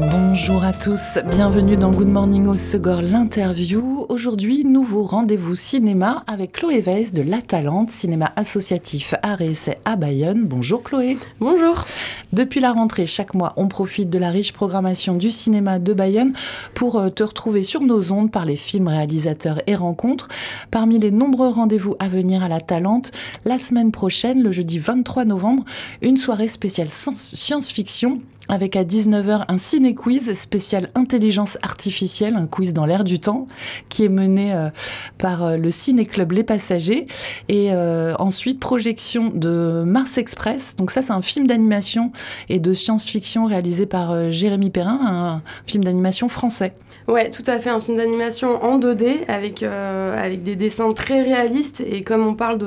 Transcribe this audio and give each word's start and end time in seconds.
Bonjour 0.00 0.62
à 0.62 0.72
tous, 0.72 1.18
bienvenue 1.28 1.76
dans 1.76 1.90
Good 1.90 2.06
Morning 2.06 2.46
au 2.46 2.54
Segor, 2.54 3.02
l'interview. 3.02 4.06
Aujourd'hui, 4.08 4.64
nouveau 4.64 5.02
rendez-vous 5.02 5.56
cinéma 5.56 6.22
avec 6.28 6.52
Chloé 6.52 6.80
Weiss 6.80 7.10
de 7.10 7.22
La 7.22 7.42
Talente, 7.42 7.90
cinéma 7.90 8.30
associatif 8.36 9.14
art 9.24 9.40
et 9.40 9.50
essai 9.50 9.78
à 9.84 9.96
Bayonne. 9.96 10.46
Bonjour 10.46 10.84
Chloé. 10.84 11.18
Bonjour. 11.40 11.84
Depuis 12.32 12.60
la 12.60 12.72
rentrée, 12.72 13.06
chaque 13.06 13.34
mois, 13.34 13.54
on 13.56 13.66
profite 13.66 14.08
de 14.08 14.18
la 14.20 14.30
riche 14.30 14.52
programmation 14.52 15.16
du 15.16 15.32
cinéma 15.32 15.80
de 15.80 15.92
Bayonne 15.92 16.32
pour 16.74 17.00
euh, 17.00 17.08
te 17.08 17.24
retrouver 17.24 17.64
sur 17.64 17.80
nos 17.80 18.12
ondes 18.12 18.30
par 18.30 18.44
les 18.44 18.54
films, 18.54 18.86
réalisateurs 18.86 19.62
et 19.66 19.74
rencontres. 19.74 20.28
Parmi 20.70 21.00
les 21.00 21.10
nombreux 21.10 21.48
rendez-vous 21.48 21.96
à 21.98 22.08
venir 22.08 22.44
à 22.44 22.48
La 22.48 22.60
Talente, 22.60 23.10
la 23.44 23.58
semaine 23.58 23.90
prochaine, 23.90 24.44
le 24.44 24.52
jeudi 24.52 24.78
23 24.78 25.24
novembre, 25.24 25.64
une 26.02 26.18
soirée 26.18 26.46
spéciale 26.46 26.88
science-fiction 26.88 28.20
avec 28.48 28.76
à 28.76 28.84
19h 28.84 29.44
un 29.48 29.58
ciné-quiz 29.58 30.34
spécial 30.34 30.88
intelligence 30.94 31.58
artificielle, 31.62 32.34
un 32.36 32.46
quiz 32.46 32.72
dans 32.72 32.86
l'air 32.86 33.04
du 33.04 33.18
temps, 33.18 33.46
qui 33.88 34.04
est 34.04 34.08
mené 34.08 34.54
euh, 34.54 34.70
par 35.18 35.44
euh, 35.44 35.56
le 35.56 35.70
Ciné-Club 35.70 36.32
Les 36.32 36.44
Passagers. 36.44 37.06
Et 37.48 37.72
euh, 37.72 38.14
ensuite, 38.18 38.60
projection 38.60 39.30
de 39.30 39.82
Mars 39.86 40.18
Express. 40.18 40.76
Donc 40.76 40.90
ça, 40.90 41.02
c'est 41.02 41.12
un 41.12 41.22
film 41.22 41.46
d'animation 41.46 42.12
et 42.48 42.58
de 42.58 42.72
science-fiction 42.72 43.44
réalisé 43.46 43.86
par 43.86 44.30
Jérémy 44.30 44.70
Perrin, 44.70 44.98
un 45.02 45.42
film 45.66 45.84
d'animation 45.84 46.28
français. 46.28 46.72
Ouais, 47.06 47.30
tout 47.30 47.42
à 47.46 47.58
fait, 47.58 47.70
un 47.70 47.80
film 47.80 47.96
d'animation 47.96 48.62
en 48.62 48.78
2D 48.78 49.26
avec, 49.28 49.62
avec 49.62 50.42
des 50.42 50.56
dessins 50.56 50.92
très 50.92 51.22
réalistes. 51.22 51.80
Et 51.80 52.02
comme 52.02 52.26
on 52.26 52.34
parle 52.34 52.58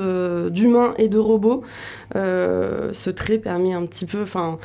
d'humains 0.49 0.95
et 0.97 1.09
de 1.09 1.19
robots, 1.19 1.61
ce 2.15 3.09
trait 3.09 3.37
permet 3.37 3.73
un 3.73 3.85
petit 3.85 4.05
peu, 4.05 4.23
enfin, 4.23 4.57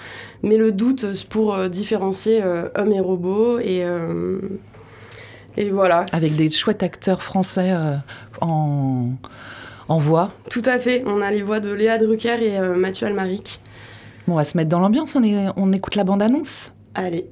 met 0.43 0.57
le 0.57 0.73
doute 0.73 1.06
pour 1.29 1.55
euh, 1.55 1.69
différencier 1.69 2.43
euh, 2.43 2.69
hommes 2.77 2.93
et 2.93 3.01
robots. 3.01 3.59
Et, 3.59 3.85
euh, 3.85 4.39
et 5.57 5.71
voilà. 5.71 6.07
Avec 6.13 6.37
des 6.37 6.51
chouettes 6.51 6.83
acteurs 6.83 7.23
français 7.23 7.75
en, 8.41 9.11
en 9.89 9.99
voix. 9.99 10.33
Tout 10.51 10.63
à 10.65 10.79
fait. 10.79 11.03
On 11.07 11.21
a 11.23 11.31
les 11.31 11.43
voix 11.43 11.61
de 11.61 11.73
Léa 11.73 11.99
Drucker 11.99 12.43
et 12.43 12.61
Mathieu 12.77 13.07
Almaric. 13.07 13.61
Bon, 14.27 14.35
on 14.35 14.37
va 14.37 14.45
se 14.45 14.57
mettre 14.57 14.71
dans 14.71 14.81
l'ambiance. 14.81 15.17
On, 15.17 15.53
on 15.57 15.73
écoute 15.73 15.95
la 15.95 16.05
bande-annonce. 16.05 16.73
Allez. 16.95 17.31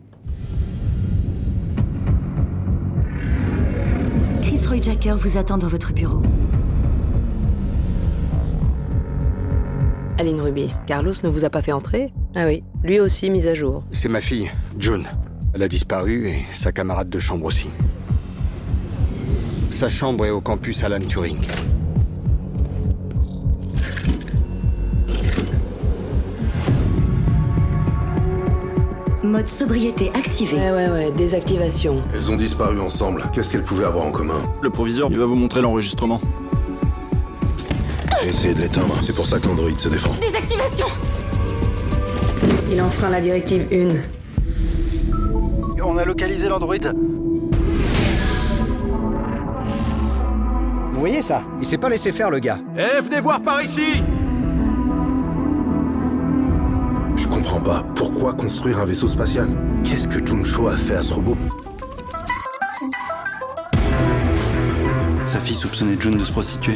Chris 4.43 4.61
Roy 4.67 4.81
Jacker 4.81 5.17
vous 5.19 5.37
attend 5.37 5.59
dans 5.59 5.69
votre 5.69 5.93
bureau. 5.93 6.23
Aline 10.17 10.41
Ruby, 10.41 10.73
Carlos 10.87 11.13
ne 11.25 11.29
vous 11.29 11.45
a 11.45 11.51
pas 11.51 11.61
fait 11.61 11.73
entrer? 11.73 12.13
Ah 12.37 12.47
oui, 12.47 12.65
lui 12.83 12.99
aussi 12.99 13.31
mise 13.31 13.47
à 13.47 13.55
jour. 13.55 13.85
C'est 13.93 14.09
ma 14.09 14.21
fille, 14.21 14.51
June. 14.81 15.07
Elle 15.55 15.63
a 15.63 15.69
disparu 15.69 16.29
et 16.31 16.45
sa 16.53 16.73
camarade 16.73 17.09
de 17.09 17.21
chambre 17.21 17.47
aussi. 17.47 17.69
Sa 19.71 19.89
chambre 19.89 20.27
est 20.27 20.31
au 20.31 20.41
campus 20.41 20.83
Alan 20.83 20.99
Turing. 20.99 21.39
Mode 29.23 29.49
sobriété 29.49 30.11
activé. 30.15 30.57
Ouais, 30.57 30.73
ouais, 30.73 30.89
ouais, 30.89 31.13
désactivation. 31.13 32.03
Elles 32.13 32.33
ont 32.33 32.37
disparu 32.37 32.81
ensemble. 32.81 33.31
Qu'est-ce 33.33 33.53
qu'elles 33.53 33.63
pouvaient 33.63 33.85
avoir 33.85 34.07
en 34.07 34.11
commun? 34.11 34.41
Le 34.61 34.71
proviseur, 34.71 35.09
il 35.13 35.19
va 35.19 35.27
vous 35.27 35.37
montrer 35.37 35.61
l'enregistrement. 35.61 36.21
J'ai 38.23 38.31
essayé 38.31 38.55
de 38.55 38.61
l'éteindre. 38.61 38.95
C'est 39.03 39.15
pour 39.15 39.29
ça 39.29 39.39
que 39.39 39.47
l'androïde 39.47 39.79
se 39.79 39.89
défend. 39.89 40.11
Désactivation 40.21 40.87
Il 42.75 42.83
enfreint 42.83 43.09
la 43.09 43.21
directive 43.21 43.69
1. 43.71 43.95
On 45.85 45.97
a 45.97 46.05
localisé 46.05 46.49
l'androïde. 46.49 46.93
Vous 50.91 50.99
voyez 50.99 51.23
ça? 51.23 51.45
Il 51.61 51.67
s'est 51.67 51.79
pas 51.79 51.89
laissé 51.89 52.11
faire 52.11 52.31
le 52.31 52.41
gars. 52.41 52.59
Eh, 52.77 53.01
venez 53.01 53.21
voir 53.21 53.41
par 53.43 53.63
ici 53.63 54.03
Je 57.17 57.29
comprends 57.29 57.61
pas. 57.61 57.85
Pourquoi 57.95 58.33
construire 58.33 58.81
un 58.81 58.87
vaisseau 58.87 59.07
spatial? 59.07 59.51
Qu'est-ce 59.85 60.09
que 60.09 60.27
Juncho 60.27 60.67
a 60.67 60.77
fait 60.77 60.97
à 60.97 61.03
ce 61.05 61.15
robot? 61.15 61.37
Sa 65.25 65.39
fille 65.39 65.55
soupçonnait 65.55 65.97
June 66.01 66.17
de 66.17 66.25
se 66.25 66.33
prostituer. 66.33 66.75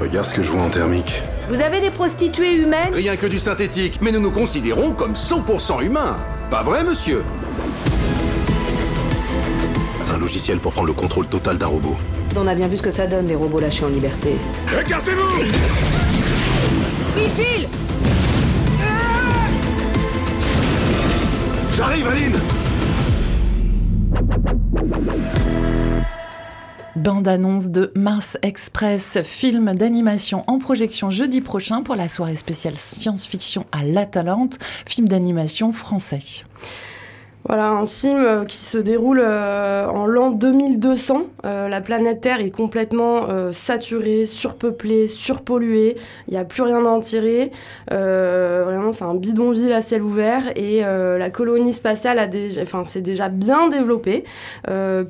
Regarde 0.00 0.26
ce 0.26 0.34
que 0.34 0.42
je 0.42 0.50
vois 0.50 0.62
en 0.62 0.70
thermique. 0.70 1.22
Vous 1.48 1.62
avez 1.62 1.80
des 1.80 1.90
prostituées 1.90 2.56
humaines 2.56 2.92
Rien 2.92 3.16
que 3.16 3.26
du 3.26 3.38
synthétique, 3.38 4.00
mais 4.02 4.12
nous 4.12 4.20
nous 4.20 4.30
considérons 4.30 4.92
comme 4.92 5.14
100% 5.14 5.82
humains. 5.82 6.18
Pas 6.50 6.62
vrai, 6.62 6.84
monsieur? 6.84 7.24
C'est 10.02 10.12
un 10.12 10.18
logiciel 10.18 10.58
pour 10.58 10.72
prendre 10.72 10.88
le 10.88 10.92
contrôle 10.92 11.26
total 11.26 11.56
d'un 11.56 11.66
robot. 11.66 11.96
On 12.36 12.46
a 12.46 12.54
bien 12.54 12.68
vu 12.68 12.76
ce 12.76 12.82
que 12.82 12.90
ça 12.90 13.06
donne, 13.06 13.26
des 13.26 13.34
robots 13.34 13.60
lâchés 13.60 13.84
en 13.84 13.88
liberté. 13.88 14.36
Écartez-vous 14.78 15.44
Missile 17.16 17.66
J'arrive, 21.74 22.06
Aline 22.08 22.36
Bande-annonce 26.98 27.68
de 27.68 27.92
Mars 27.94 28.38
Express, 28.42 29.18
film 29.22 29.72
d'animation 29.74 30.42
en 30.48 30.58
projection 30.58 31.10
jeudi 31.10 31.40
prochain 31.40 31.82
pour 31.82 31.94
la 31.94 32.08
soirée 32.08 32.34
spéciale 32.34 32.76
science-fiction 32.76 33.64
à 33.70 33.84
l'Atalante, 33.84 34.58
film 34.84 35.06
d'animation 35.06 35.72
français. 35.72 36.18
Voilà, 37.48 37.70
un 37.70 37.86
film 37.86 38.22
euh, 38.22 38.44
qui 38.44 38.58
se 38.58 38.76
déroule 38.76 39.22
euh, 39.24 39.86
en 39.86 40.04
l'an 40.04 40.32
2200. 40.32 41.22
Euh, 41.46 41.68
la 41.68 41.80
planète 41.80 42.20
Terre 42.20 42.40
est 42.40 42.50
complètement 42.50 43.26
saturée, 43.52 44.26
surpeuplée, 44.26 45.08
surpolluée. 45.08 45.96
Il 46.26 46.32
n'y 46.32 46.36
a 46.36 46.44
plus 46.44 46.62
rien 46.62 46.84
à 46.84 46.88
en 46.88 47.00
tirer. 47.00 47.50
vraiment, 47.90 48.92
c'est 48.92 49.04
un 49.04 49.14
bidonville 49.14 49.72
à 49.72 49.80
ciel 49.80 50.02
ouvert. 50.02 50.42
Et 50.56 50.80
la 50.80 51.30
colonie 51.30 51.72
spatiale 51.72 52.18
enfin, 52.60 52.84
s'est 52.84 53.00
déjà 53.00 53.28
bien 53.28 53.68
développée, 53.68 54.24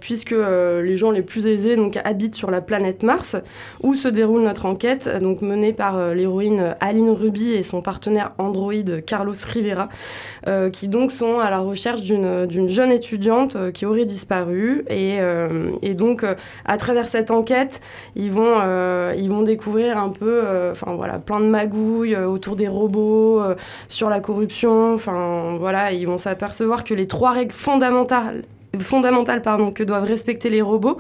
puisque 0.01 0.35
les 0.35 0.97
gens 0.97 1.11
les 1.11 1.23
plus 1.23 1.47
aisés 1.47 1.77
donc, 1.77 1.99
habitent 2.05 2.35
sur 2.35 2.51
la 2.51 2.61
planète 2.61 3.03
Mars, 3.03 3.37
où 3.83 3.95
se 3.95 4.09
déroule 4.09 4.43
notre 4.43 4.67
enquête, 4.67 5.09
donc 5.21 5.43
menée 5.43 5.73
par 5.73 6.15
l'héroïne 6.15 6.77
Aline 6.81 7.11
Ruby 7.11 7.53
et 7.53 7.63
son 7.63 7.81
partenaire 7.83 8.33
androïde 8.39 9.05
Carlos 9.05 9.35
Rivera, 9.47 9.89
qui 10.73 10.89
donc 10.89 11.11
sont 11.11 11.41
à 11.41 11.51
la 11.51 11.59
recherche 11.59 12.03
d'une 12.03 12.28
d'une 12.47 12.69
jeune 12.69 12.93
étudiante 12.93 13.57
euh, 13.57 13.71
qui 13.71 13.87
aurait 13.87 14.05
disparu. 14.05 14.85
Et, 14.89 15.19
euh, 15.21 15.73
donc, 15.95 16.25
à 16.65 16.77
travers 16.77 17.09
cette 17.09 17.31
enquête, 17.31 17.81
ils 18.15 18.31
vont, 18.31 18.61
ils 19.17 19.29
vont 19.29 19.43
découvrir 19.43 19.99
un 19.99 20.11
peu, 20.11 20.45
enfin 20.71 20.95
voilà, 20.95 21.19
plein 21.19 21.41
de 21.41 21.47
magouilles 21.47 22.17
autour 22.17 22.55
des 22.55 22.69
robots, 22.69 23.43
sur 23.89 24.09
la 24.11 24.21
corruption. 24.21 24.95
Enfin 24.95 25.57
voilà, 25.59 25.93
ils 25.93 26.07
vont 26.07 26.19
s'apercevoir 26.19 26.85
que 26.85 26.95
les 26.95 27.09
trois 27.09 27.33
règles 27.33 27.53
fondamentales 27.53 28.43
fondamentales 28.83 29.43
pardon, 29.43 29.71
que 29.71 29.83
doivent 29.83 30.05
respecter 30.05 30.51
les 30.51 30.63
robots, 30.63 30.99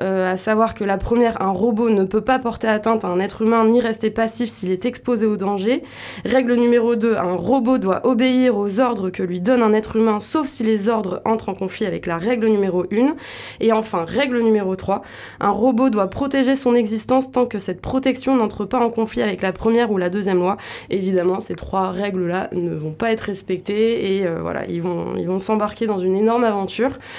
euh, 0.00 0.32
à 0.32 0.36
savoir 0.36 0.74
que 0.74 0.84
la 0.84 0.96
première, 0.96 1.42
un 1.42 1.50
robot 1.50 1.90
ne 1.90 2.04
peut 2.04 2.20
pas 2.20 2.38
porter 2.38 2.68
atteinte 2.68 3.04
à 3.04 3.08
un 3.08 3.20
être 3.20 3.42
humain 3.42 3.64
ni 3.64 3.80
rester 3.80 4.10
passif 4.10 4.50
s'il 4.50 4.70
est 4.70 4.84
exposé 4.84 5.26
au 5.26 5.36
danger. 5.36 5.82
Règle 6.24 6.54
numéro 6.54 6.96
2, 6.96 7.16
un 7.16 7.34
robot 7.34 7.78
doit 7.78 8.06
obéir 8.06 8.56
aux 8.56 8.80
ordres 8.80 9.10
que 9.10 9.22
lui 9.22 9.40
donne 9.40 9.62
un 9.62 9.72
être 9.72 9.96
humain, 9.96 10.20
sauf 10.20 10.46
si 10.46 10.62
les 10.62 10.88
ordres 10.88 11.20
entrent 11.24 11.48
en 11.48 11.54
conflit 11.54 11.86
avec 11.86 12.06
la 12.06 12.18
règle 12.18 12.48
numéro 12.48 12.84
1. 12.92 13.14
Et 13.60 13.72
enfin, 13.72 14.04
règle 14.06 14.40
numéro 14.40 14.76
3, 14.76 15.02
un 15.40 15.50
robot 15.50 15.90
doit 15.90 16.08
protéger 16.08 16.56
son 16.56 16.74
existence 16.74 17.30
tant 17.30 17.46
que 17.46 17.58
cette 17.58 17.80
protection 17.80 18.36
n'entre 18.36 18.64
pas 18.64 18.78
en 18.78 18.90
conflit 18.90 19.22
avec 19.22 19.42
la 19.42 19.52
première 19.52 19.90
ou 19.90 19.98
la 19.98 20.08
deuxième 20.08 20.38
loi. 20.38 20.56
Évidemment, 20.90 21.40
ces 21.40 21.54
trois 21.54 21.90
règles-là 21.90 22.48
ne 22.52 22.74
vont 22.74 22.92
pas 22.92 23.12
être 23.12 23.22
respectées 23.22 24.16
et 24.16 24.26
euh, 24.26 24.38
voilà, 24.40 24.66
ils 24.68 24.82
vont 24.82 25.14
ils 25.16 25.26
vont 25.26 25.40
s'embarquer 25.40 25.86
dans 25.86 25.98
une 25.98 26.16
énorme 26.16 26.44
aventure. 26.44 26.98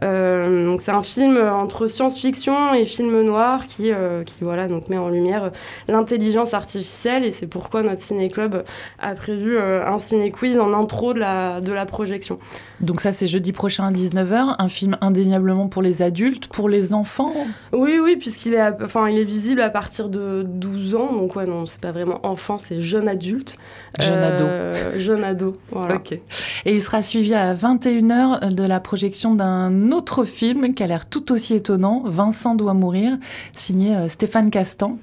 donc 0.00 0.80
c'est 0.80 0.90
un 0.90 1.02
film 1.02 1.36
entre 1.36 1.86
science-fiction 1.86 2.74
et 2.74 2.84
film 2.84 3.22
noir 3.22 3.66
qui, 3.66 3.90
qui 4.26 4.34
voilà, 4.44 4.68
donc 4.68 4.88
met 4.88 4.98
en 4.98 5.08
lumière 5.08 5.52
l'intelligence 5.88 6.54
artificielle 6.54 7.24
et 7.24 7.30
c'est 7.30 7.46
pourquoi 7.46 7.82
notre 7.82 8.00
ciné-club 8.00 8.64
a 8.98 9.14
prévu 9.14 9.58
un 9.58 9.98
ciné-quiz 9.98 10.58
en 10.58 10.72
intro 10.72 11.14
de 11.14 11.18
la, 11.18 11.60
de 11.60 11.72
la 11.72 11.86
projection. 11.86 12.38
Donc 12.80 13.00
ça 13.00 13.12
c'est 13.12 13.26
jeudi 13.26 13.52
prochain 13.52 13.86
à 13.86 13.92
19h, 13.92 14.56
un 14.58 14.68
film 14.68 14.96
indéniablement 15.00 15.68
pour 15.68 15.82
les 15.82 16.02
adultes, 16.02 16.48
pour 16.48 16.68
les 16.68 16.92
enfants? 16.92 17.32
Oui, 17.72 17.98
oui, 18.02 18.16
puisqu'il 18.16 18.54
est, 18.54 18.82
enfin, 18.82 19.08
il 19.08 19.18
est 19.18 19.24
visible 19.24 19.60
à 19.60 19.70
partir 19.70 20.08
de 20.08 20.44
12 20.46 20.94
ans, 20.94 21.12
donc 21.12 21.36
ouais, 21.36 21.46
non, 21.46 21.66
c'est 21.66 21.80
pas 21.80 21.92
vraiment 21.92 22.20
enfant, 22.24 22.58
c'est 22.58 22.80
jeune 22.80 23.08
adulte. 23.08 23.58
Jeune 24.00 24.22
ado. 24.22 24.44
Euh, 24.44 24.98
jeune 24.98 25.24
ado, 25.24 25.56
voilà. 25.70 25.96
Ok. 25.96 26.12
Et 26.12 26.74
il 26.74 26.82
sera 26.82 27.02
suivi 27.02 27.34
à 27.34 27.54
21h 27.54 28.54
de 28.54 28.62
la 28.62 28.80
projection 28.80 29.34
d'un 29.34 29.81
autre 29.90 30.24
film 30.24 30.74
qui 30.74 30.82
a 30.82 30.86
l'air 30.86 31.08
tout 31.08 31.32
aussi 31.32 31.54
étonnant, 31.54 32.02
Vincent 32.04 32.54
doit 32.54 32.74
mourir, 32.74 33.18
signé 33.54 33.96
euh, 33.96 34.08
Stéphane 34.08 34.50
Castan. 34.50 34.96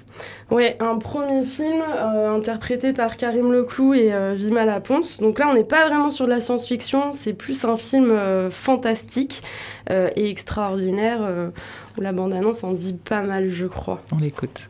Oui, 0.51 0.67
un 0.79 0.97
premier 0.97 1.43
film 1.43 1.81
euh, 1.81 2.31
interprété 2.31 2.93
par 2.93 3.17
Karim 3.17 3.51
Leclou 3.51 3.93
et 3.93 4.11
Vima 4.35 4.65
Laponce. 4.65 5.19
Donc 5.19 5.39
là, 5.39 5.47
on 5.49 5.53
n'est 5.53 5.63
pas 5.63 5.87
vraiment 5.87 6.11
sur 6.11 6.25
de 6.25 6.31
la 6.31 6.41
science-fiction, 6.41 7.11
c'est 7.13 7.33
plus 7.33 7.65
un 7.65 7.77
film 7.77 8.13
fantastique 8.49 9.43
et 9.89 10.29
extraordinaire 10.29 11.51
où 11.97 12.01
la 12.01 12.11
bande-annonce 12.11 12.63
en 12.63 12.71
dit 12.71 12.93
pas 12.93 13.21
mal, 13.21 13.49
je 13.49 13.67
crois. 13.67 14.01
On 14.11 14.17
l'écoute. 14.17 14.69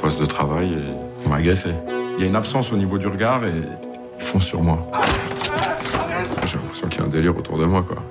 Poste 0.00 0.18
de 0.18 0.24
travail 0.24 0.72
et 0.72 1.26
on 1.26 1.28
m'a 1.28 1.36
agressé. 1.36 1.74
Il 2.16 2.22
y 2.22 2.24
a 2.24 2.26
une 2.26 2.36
absence 2.36 2.72
au 2.72 2.76
niveau 2.76 2.96
du 2.96 3.06
regard 3.06 3.44
et 3.44 3.52
ils 4.18 4.24
font 4.24 4.40
sur 4.40 4.62
moi. 4.62 4.90
J'ai 6.46 6.56
l'impression 6.56 6.88
qu'il 6.88 7.00
y 7.00 7.02
a 7.02 7.06
un 7.06 7.10
délire 7.10 7.36
autour 7.36 7.58
de 7.58 7.66
moi, 7.66 7.82
quoi. 7.82 8.02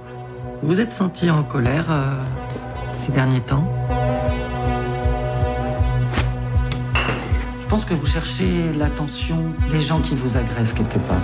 Vous 0.62 0.80
êtes 0.80 0.94
senti 0.94 1.31
en 1.31 1.41
colère 1.41 1.86
euh, 1.89 2.13
ces 2.91 3.12
derniers 3.12 3.39
temps? 3.39 3.68
Je 7.59 7.65
pense 7.68 7.86
que 7.86 7.95
vous 7.95 8.06
cherchez 8.06 8.71
l'attention 8.77 9.53
des 9.71 9.81
gens 9.81 10.00
qui 10.00 10.15
vous 10.15 10.38
agressent 10.38 10.74
quelque 10.74 11.00
part. 11.00 11.18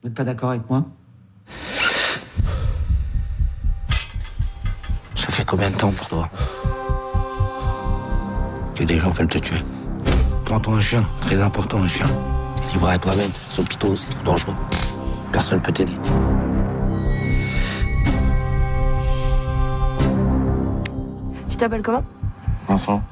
Vous 0.00 0.08
n'êtes 0.08 0.14
pas 0.14 0.24
d'accord 0.24 0.50
avec 0.50 0.68
moi? 0.70 0.84
Ça 5.14 5.28
fait 5.32 5.44
combien 5.44 5.70
de 5.70 5.76
temps 5.76 5.90
pour 5.90 6.08
toi? 6.08 6.30
Que 8.78 8.84
des 8.84 8.98
gens 8.98 9.10
veulent 9.10 9.26
te 9.26 9.38
tuer 9.38 9.58
Prends-toi 10.44 10.74
un 10.74 10.80
chien, 10.80 11.04
très 11.20 11.40
important 11.42 11.82
un 11.82 11.88
chien. 11.88 12.06
T'es 12.56 12.74
livré 12.74 12.92
à 12.92 12.98
toi-même, 12.98 13.30
son 13.48 13.64
pitot, 13.64 13.96
c'est 13.96 14.10
trop 14.10 14.22
dangereux. 14.22 14.54
Personne 15.32 15.60
peut 15.60 15.72
t'aider. 15.72 15.92
Tu 21.50 21.56
t'appelles 21.56 21.82
comment? 21.82 22.04
Vincent. 22.68 23.02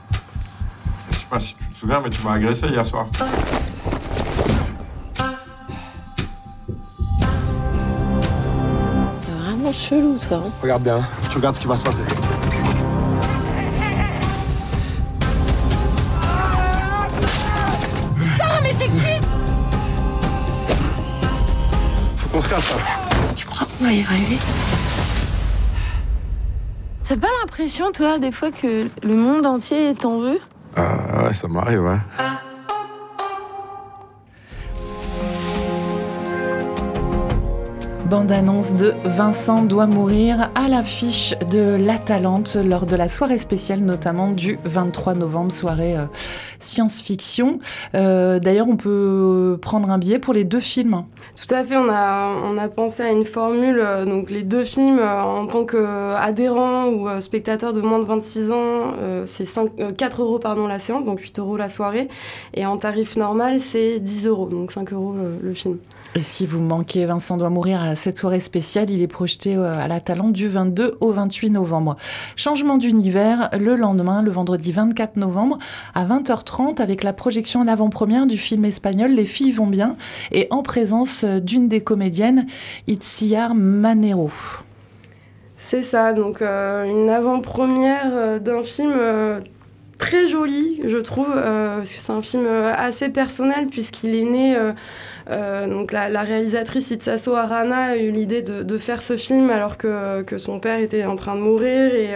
Je 1.10 1.18
sais 1.18 1.26
pas 1.28 1.40
si 1.40 1.54
tu 1.56 1.64
te 1.64 1.78
souviens, 1.78 2.00
mais 2.00 2.10
tu 2.10 2.22
m'as 2.22 2.34
agressé 2.34 2.68
hier 2.68 2.86
soir. 2.86 3.06
C'est 9.18 9.32
vraiment 9.32 9.72
chelou, 9.72 10.16
toi. 10.28 10.42
Hein. 10.46 10.50
Regarde 10.62 10.82
bien, 10.84 11.00
tu 11.28 11.36
regardes 11.36 11.56
ce 11.56 11.60
qui 11.60 11.66
va 11.66 11.76
se 11.76 11.82
passer. 11.82 12.02
Se 22.46 22.50
casse, 22.50 22.64
ça. 22.64 22.76
Tu 23.34 23.46
crois 23.46 23.66
qu'on 23.66 23.84
va 23.84 23.93
y 23.93 24.02
arriver? 24.02 24.38
T'as 27.08 27.16
pas 27.16 27.28
l'impression, 27.40 27.93
toi, 27.93 28.19
des 28.19 28.32
fois, 28.32 28.50
que 28.50 28.88
le 29.02 29.14
monde 29.14 29.46
entier 29.46 29.94
t'en 29.94 30.19
veut 30.19 30.40
Ah 30.76 31.25
ouais, 31.25 31.32
ça 31.32 31.48
m'arrive, 31.48 31.82
ouais. 31.82 31.98
Bande-annonce 38.08 38.75
de 38.75 38.94
Vincent 39.04 39.62
doit 39.62 39.88
mourir 39.88 40.50
à 40.54 40.69
l'affiche 40.69 41.34
de 41.50 41.76
La 41.78 41.99
Talente 41.99 42.54
lors 42.54 42.87
de 42.87 42.94
la 42.94 43.08
soirée 43.08 43.38
spéciale, 43.38 43.81
notamment 43.81 44.31
du 44.31 44.60
23 44.64 45.14
novembre, 45.14 45.50
soirée 45.50 45.96
euh, 45.96 46.06
science-fiction. 46.58 47.58
Euh, 47.94 48.38
D'ailleurs, 48.38 48.69
on 48.69 48.76
peut 48.76 49.58
prendre 49.61 49.91
un 49.91 49.99
billet 49.99 50.19
pour 50.19 50.35
les 50.35 50.44
deux 50.44 50.61
films. 50.61 51.05
Tout 51.37 51.55
à 51.55 51.64
fait, 51.64 51.76
on 51.76 51.88
a, 51.88 52.69
pensé 52.69 53.03
à 53.03 53.11
une 53.11 53.25
formule, 53.25 53.79
euh, 53.79 54.05
donc 54.05 54.31
les 54.31 54.43
deux 54.43 54.64
films 54.64 54.99
euh, 54.99 55.23
en 55.23 55.47
tant 55.47 55.64
qu'adhérent 55.64 56.87
ou 56.87 57.08
euh, 57.08 57.20
spectateur 57.20 57.73
de 57.73 57.81
moins 57.81 57.99
de 57.99 58.05
26 58.05 58.50
ans, 58.50 58.94
euh, 59.00 59.25
c'est 59.26 59.44
5, 59.44 59.97
4 59.97 60.23
euros 60.23 60.38
pardon, 60.38 60.67
la 60.67 60.79
séance, 60.79 61.05
donc 61.05 61.20
8 61.20 61.38
euros 61.38 61.56
la 61.56 61.69
soirée, 61.69 62.08
et 62.55 62.67
en 62.67 62.76
tarif 62.76 63.17
normal, 63.17 63.61
c'est 63.61 64.00
10 64.00 64.26
euros, 64.26 64.47
donc 64.47 64.73
5 64.73 64.93
euros 64.93 65.14
le 65.43 65.55
film. 65.55 65.79
Et 66.16 66.22
si 66.22 66.46
vous 66.46 66.62
manquez 66.62 67.04
Vincent 67.04 67.36
doit 67.36 67.50
mourir 67.50 67.82
à 67.82 67.94
cette 67.94 68.18
soirée 68.18 68.40
spéciale, 68.40 68.88
il 68.88 69.02
est 69.02 69.06
projeté 69.06 69.54
euh, 69.54 69.78
à 69.78 69.86
la 69.86 70.00
du 70.30 70.48
22 70.48 70.96
au 71.02 71.12
28 71.12 71.50
novembre. 71.50 71.98
Changement 72.36 72.78
d'univers 72.78 73.50
le 73.52 73.76
lendemain, 73.76 74.22
le 74.22 74.30
vendredi 74.30 74.72
24 74.72 75.16
novembre 75.16 75.58
à 75.94 76.06
20h30 76.06 76.80
avec 76.80 77.02
la 77.02 77.12
projection 77.12 77.60
en 77.60 77.68
avant-première 77.68 78.26
du 78.26 78.38
film 78.38 78.64
espagnol 78.64 79.10
Les 79.10 79.26
filles 79.26 79.52
vont 79.52 79.66
bien 79.66 79.96
et 80.32 80.46
en 80.48 80.62
présence 80.62 81.22
euh, 81.22 81.38
d'une 81.38 81.68
des 81.68 81.82
comédiennes, 81.82 82.46
Itziar 82.86 83.54
Manero. 83.54 84.30
C'est 85.58 85.82
ça, 85.82 86.14
donc 86.14 86.40
euh, 86.40 86.84
une 86.84 87.10
avant-première 87.10 88.40
d'un 88.40 88.62
film 88.62 88.94
très 89.98 90.26
joli, 90.26 90.81
je 90.84 90.98
trouve, 90.98 91.32
euh, 91.34 91.78
parce 91.78 91.93
que 91.93 92.00
c'est 92.00 92.12
un 92.12 92.22
film 92.22 92.44
euh, 92.46 92.72
assez 92.76 93.08
personnel 93.08 93.69
puisqu'il 93.70 94.14
est 94.14 94.25
né. 94.25 94.56
euh, 95.31 95.66
donc 95.66 95.93
la, 95.93 96.22
réalisatrice 96.22 96.90
Itsaso 96.90 97.34
Arana 97.34 97.87
a 97.87 97.96
eu 97.96 98.10
l'idée 98.10 98.43
de, 98.43 98.78
faire 98.78 99.00
ce 99.00 99.16
film 99.16 99.50
alors 99.50 99.78
que, 99.78 100.22
que 100.22 100.38
son 100.38 100.60
père 100.60 100.78
était 100.78 101.04
en 101.06 101.16
train 101.16 101.34
de 101.34 101.40
mourir 101.40 101.94
et 101.94 102.10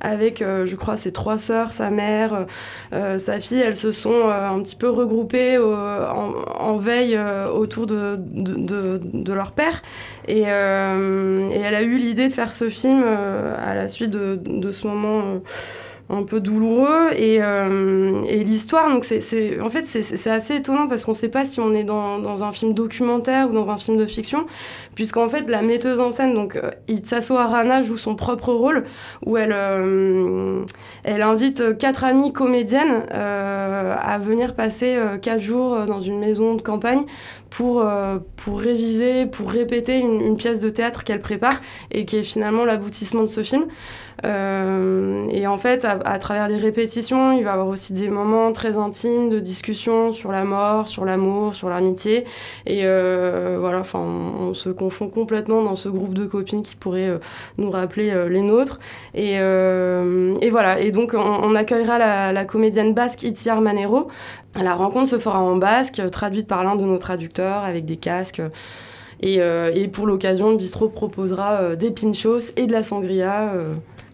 avec, 0.00 0.42
je 0.42 0.76
crois, 0.76 0.96
ses 0.96 1.12
trois 1.12 1.38
sœurs, 1.38 1.72
sa 1.72 1.90
mère, 1.90 2.46
sa 2.90 3.38
fille, 3.40 3.60
elles 3.60 3.76
se 3.76 3.92
sont 3.92 4.28
un 4.28 4.60
petit 4.62 4.76
peu 4.76 4.88
regroupées 4.88 5.58
en, 5.58 6.76
veille 6.76 7.18
autour 7.54 7.86
de, 7.86 8.16
de, 8.18 9.32
leur 9.32 9.52
père 9.52 9.82
et, 10.26 10.40
et 10.40 11.60
elle 11.60 11.74
a 11.74 11.82
eu 11.82 11.98
l'idée 11.98 12.28
de 12.28 12.32
faire 12.32 12.52
ce 12.52 12.68
film 12.70 13.04
à 13.04 13.74
la 13.74 13.88
suite 13.88 14.10
de 14.10 14.70
ce 14.70 14.86
moment. 14.86 15.40
Un 16.08 16.22
peu 16.22 16.40
douloureux 16.40 17.10
et, 17.16 17.38
euh, 17.42 18.22
l'histoire 18.44 18.88
donc 18.90 19.04
c'est 19.04 20.30
assez 20.30 20.56
étonnant 20.56 20.86
parce 20.86 21.04
qu'on 21.04 21.12
ne 21.12 21.16
sait 21.16 21.28
pas 21.28 21.44
si 21.44 21.60
on 21.60 21.72
est 21.74 21.84
dans 21.84 22.44
un 22.44 22.52
film 22.52 22.74
documentaire 22.74 23.50
ou 23.50 23.52
dans 23.52 23.68
un 23.70 23.78
film 23.78 23.96
de 23.96 24.06
fiction 24.06 24.46
puisqu'en 24.96 25.28
fait 25.28 25.48
la 25.48 25.62
metteuse 25.62 26.00
en 26.00 26.10
scène 26.10 26.34
donc 26.34 26.56
euh, 26.56 26.72
Itsaso 26.88 27.36
Arana 27.36 27.82
joue 27.82 27.96
son 27.96 28.16
propre 28.16 28.52
rôle 28.52 28.84
où 29.24 29.36
elle 29.36 29.52
euh, 29.52 30.64
elle 31.04 31.22
invite 31.22 31.78
quatre 31.78 32.02
amies 32.02 32.32
comédiennes 32.32 33.04
euh, 33.14 33.94
à 33.96 34.18
venir 34.18 34.56
passer 34.56 34.96
euh, 34.96 35.18
quatre 35.18 35.40
jours 35.40 35.74
euh, 35.74 35.86
dans 35.86 36.00
une 36.00 36.18
maison 36.18 36.54
de 36.54 36.62
campagne 36.62 37.04
pour, 37.50 37.80
euh, 37.80 38.18
pour 38.36 38.60
réviser, 38.60 39.26
pour 39.26 39.50
répéter 39.50 39.98
une, 39.98 40.36
pièce 40.36 40.60
de 40.60 40.68
théâtre 40.68 41.04
qu'elle 41.04 41.20
prépare 41.20 41.60
et 41.90 42.04
qui 42.04 42.16
est 42.16 42.22
finalement 42.22 42.64
l'aboutissement 42.64 43.22
de 43.22 43.28
ce 43.28 43.42
film. 43.42 43.66
Euh, 44.24 45.26
et 45.30 45.46
en 45.46 45.56
fait, 45.56 45.84
à, 45.84 46.18
travers 46.18 46.48
les 46.48 46.56
répétitions, 46.56 47.32
il 47.32 47.44
va 47.44 47.50
y 47.50 47.52
avoir 47.52 47.68
aussi 47.68 47.92
des 47.92 48.08
moments 48.08 48.52
très 48.52 48.76
intimes 48.76 49.30
de 49.30 49.40
discussion 49.40 50.12
sur 50.12 50.32
la 50.32 50.44
mort, 50.44 50.88
sur 50.88 51.04
l'amour, 51.04 51.54
sur 51.54 51.68
l'amitié. 51.68 52.24
Et 52.66 52.80
euh, 52.84 53.56
voilà, 53.60 53.82
on 53.94 54.52
se 54.52 54.68
confond 54.86 55.08
complètement 55.08 55.64
dans 55.64 55.74
ce 55.74 55.88
groupe 55.88 56.14
de 56.14 56.26
copines 56.26 56.62
qui 56.62 56.76
pourrait 56.76 57.08
euh, 57.08 57.18
nous 57.58 57.72
rappeler 57.72 58.10
euh, 58.10 58.28
les 58.28 58.40
nôtres. 58.40 58.78
Et, 59.14 59.34
euh, 59.40 60.36
et 60.40 60.48
voilà, 60.48 60.78
et 60.78 60.92
donc 60.92 61.12
on, 61.14 61.54
accueillera 61.56 61.98
la, 62.32 62.44
comédienne 62.44 62.94
basque 62.94 63.24
Itziar 63.24 63.60
Manero. 63.60 64.06
La 64.54 64.74
rencontre 64.74 65.08
se 65.08 65.18
fera 65.18 65.40
en 65.40 65.56
basque, 65.56 66.00
traduite 66.12 66.46
par 66.46 66.62
l'un 66.62 66.76
de 66.76 66.84
nos 66.84 66.98
traducteurs 66.98 67.64
avec 67.64 67.84
des 67.84 67.96
casques. 67.96 68.42
Et, 69.20 69.38
et 69.38 69.88
pour 69.88 70.06
l'occasion, 70.06 70.50
le 70.50 70.56
bistrot 70.56 70.88
proposera 70.88 71.74
des 71.74 71.90
pinchos 71.90 72.52
et 72.56 72.66
de 72.66 72.72
la 72.72 72.82
sangria 72.82 73.52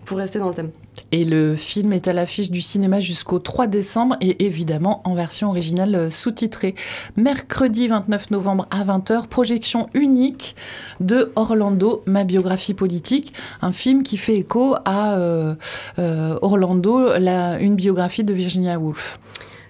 pour 0.05 0.19
rester 0.19 0.39
dans 0.39 0.49
le 0.49 0.55
thème. 0.55 0.71
Et 1.11 1.25
le 1.25 1.57
film 1.57 1.93
est 1.93 2.09
à 2.09 2.13
l'affiche 2.13 2.51
du 2.51 2.61
cinéma 2.61 3.01
jusqu'au 3.01 3.39
3 3.39 3.67
décembre 3.67 4.17
et 4.21 4.45
évidemment 4.47 5.03
en 5.05 5.15
version 5.15 5.51
originale 5.51 5.95
euh, 5.95 6.11
sous-titrée. 6.11 6.75
Mercredi 7.17 7.89
29 7.89 8.31
novembre 8.31 8.67
à 8.71 8.85
20h, 8.85 9.27
projection 9.27 9.89
unique 9.95 10.57
de 11.01 11.31
Orlando, 11.37 12.03
ma 12.07 12.25
biographie 12.25 12.75
politique, 12.75 13.33
un 13.61 13.73
film 13.73 14.03
qui 14.03 14.17
fait 14.17 14.37
écho 14.37 14.75
à 14.85 15.17
euh, 15.19 15.55
euh, 15.99 16.39
Orlando, 16.41 17.19
la, 17.19 17.59
une 17.59 17.77
biographie 17.77 18.25
de 18.25 18.33
Virginia 18.33 18.79
Woolf. 18.79 19.19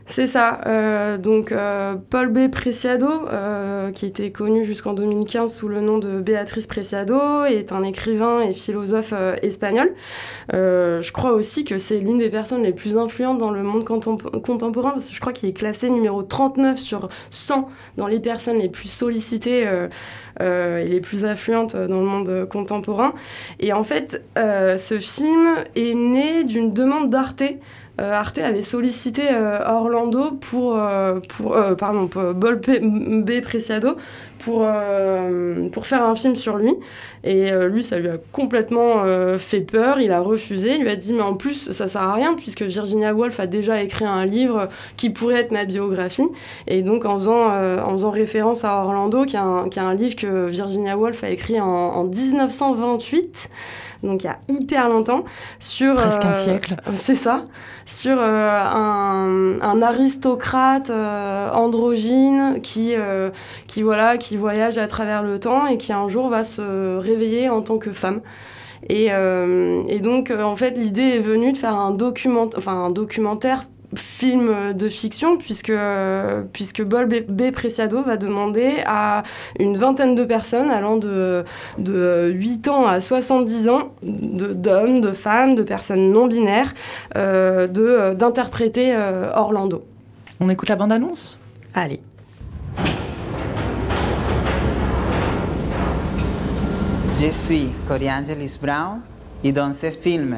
C'est 0.06 0.26
ça. 0.26 0.60
Euh, 0.66 1.16
donc 1.16 1.52
euh, 1.52 1.94
Paul 2.10 2.28
B. 2.28 2.50
Preciado, 2.50 3.08
euh, 3.28 3.90
qui 3.92 4.06
était 4.06 4.30
connu 4.30 4.64
jusqu'en 4.64 4.94
2015 4.94 5.54
sous 5.54 5.68
le 5.68 5.80
nom 5.80 5.98
de 5.98 6.20
Béatrice 6.20 6.66
Preciado, 6.66 7.44
est 7.44 7.72
un 7.72 7.82
écrivain 7.82 8.40
et 8.40 8.54
philosophe 8.54 9.14
espagnol. 9.42 9.92
je 10.52 11.12
crois 11.12 11.32
aussi 11.32 11.64
que 11.64 11.78
c'est 11.78 11.98
l'une 11.98 12.18
des 12.18 12.30
personnes 12.30 12.62
les 12.62 12.72
plus 12.72 12.98
influentes 12.98 13.38
dans 13.38 13.50
le 13.50 13.62
monde 13.62 13.84
contemporain, 13.84 14.90
parce 14.90 15.08
que 15.08 15.14
je 15.14 15.20
crois 15.20 15.32
qu'il 15.32 15.48
est 15.48 15.52
classé 15.52 15.88
numéro 15.90 16.22
39 16.22 16.78
sur 16.78 17.08
100 17.30 17.68
dans 17.96 18.06
les 18.06 18.20
personnes 18.20 18.58
les 18.58 18.68
plus 18.68 18.88
sollicitées. 18.88 19.66
et 20.40 20.88
les 20.88 21.00
plus 21.00 21.24
influentes 21.24 21.76
dans 21.76 22.00
le 22.00 22.06
monde 22.06 22.48
contemporain. 22.48 23.12
Et 23.60 23.72
en 23.72 23.84
fait, 23.84 24.24
ce 24.36 24.98
film 24.98 25.46
est 25.76 25.94
né 25.94 26.44
d'une 26.44 26.72
demande 26.72 27.10
d'Arte 27.10 27.44
euh, 28.00 28.12
Arte 28.12 28.38
avait 28.38 28.62
sollicité 28.62 29.22
euh, 29.30 29.58
Orlando 29.66 30.30
pour, 30.32 30.78
euh, 30.78 31.20
pour 31.28 31.56
pardon, 31.78 32.08
pour 32.08 32.22
B. 32.32 33.40
Preciado 33.42 33.96
pour, 34.38 34.66
pour 35.70 35.86
faire 35.86 36.02
un 36.02 36.16
film 36.16 36.34
sur 36.34 36.56
lui. 36.56 36.74
Et 37.22 37.52
lui, 37.68 37.84
ça 37.84 38.00
lui 38.00 38.08
a 38.08 38.16
complètement 38.32 39.04
fait 39.38 39.60
peur. 39.60 40.00
Il 40.00 40.10
a 40.10 40.18
refusé. 40.18 40.74
Il 40.74 40.82
lui 40.82 40.90
a 40.90 40.96
dit, 40.96 41.12
mais 41.12 41.22
en 41.22 41.34
plus, 41.34 41.70
ça 41.70 41.86
sert 41.86 42.02
à 42.02 42.14
rien 42.14 42.34
puisque 42.34 42.62
Virginia 42.62 43.14
Woolf 43.14 43.38
a 43.38 43.46
déjà 43.46 43.80
écrit 43.80 44.04
un 44.04 44.26
livre 44.26 44.68
qui 44.96 45.10
pourrait 45.10 45.36
être 45.36 45.52
ma 45.52 45.64
biographie. 45.64 46.26
Et 46.66 46.82
donc, 46.82 47.04
en 47.04 47.14
faisant, 47.14 47.54
en 47.54 47.90
faisant 47.92 48.10
référence 48.10 48.64
à 48.64 48.82
Orlando, 48.82 49.24
qui 49.26 49.36
est 49.36 49.38
un, 49.38 49.68
qui 49.68 49.78
un 49.78 49.94
livre 49.94 50.16
que 50.16 50.48
Virginia 50.48 50.98
Woolf 50.98 51.22
a 51.22 51.30
écrit 51.30 51.60
en 51.60 52.02
1928 52.02 53.48
donc 54.02 54.24
il 54.24 54.26
y 54.26 54.30
a 54.30 54.38
hyper 54.48 54.88
longtemps, 54.88 55.24
sur... 55.58 55.94
Presque 55.94 56.24
un 56.24 56.32
siècle. 56.32 56.76
C'est 56.94 57.14
ça, 57.14 57.44
sur 57.86 58.16
euh, 58.18 59.58
un, 59.60 59.82
aristocrate 59.82 60.90
euh, 60.90 61.50
androgyne 61.50 62.60
qui, 62.62 62.94
euh, 62.94 63.30
qui, 63.66 63.82
voilà, 63.82 64.16
qui 64.16 64.36
voyage 64.36 64.78
à 64.78 64.86
travers 64.86 65.22
le 65.22 65.38
temps 65.38 65.66
et 65.66 65.78
qui 65.78 65.92
un 65.92 66.08
jour 66.08 66.28
va 66.28 66.44
se 66.44 66.96
réveiller 66.96 67.48
en 67.48 67.62
tant 67.62 67.78
que 67.78 67.92
femme. 67.92 68.20
Et, 68.88 69.06
et 69.06 70.00
donc, 70.00 70.32
en 70.32 70.56
fait, 70.56 70.72
l'idée 70.72 71.02
est 71.02 71.20
venue 71.20 71.52
de 71.52 71.56
faire 71.56 71.76
un, 71.76 71.92
document, 71.92 72.50
enfin, 72.56 72.72
un 72.72 72.90
documentaire 72.90 73.66
film 73.94 74.72
de 74.72 74.88
fiction 74.88 75.36
puisque, 75.36 75.72
puisque 76.52 76.82
Bol 76.82 77.06
B. 77.06 77.50
Preciado 77.50 78.02
va 78.02 78.16
demander 78.16 78.82
à 78.86 79.22
une 79.58 79.76
vingtaine 79.76 80.14
de 80.14 80.24
personnes 80.24 80.70
allant 80.70 80.96
de, 80.96 81.44
de 81.78 82.30
8 82.34 82.68
ans 82.68 82.86
à 82.86 83.00
70 83.00 83.68
ans, 83.68 83.92
d'hommes, 84.02 85.00
de, 85.00 85.12
femmes, 85.12 85.54
de 85.54 85.62
personnes 85.62 86.10
non 86.10 86.26
binaires, 86.26 86.74
euh, 87.16 87.66
d'interpréter 88.14 88.94
euh, 88.94 89.30
Orlando. 89.34 89.84
On 90.40 90.48
écoute 90.48 90.68
la 90.68 90.76
bande-annonce? 90.76 91.38
Allez. 91.74 92.00
Je 97.20 97.30
suis 97.30 97.68
Coriangelis 97.86 98.58
Brown 98.60 99.00
et 99.44 99.52
dans 99.52 99.72
ce 99.72 99.90
film, 99.90 100.36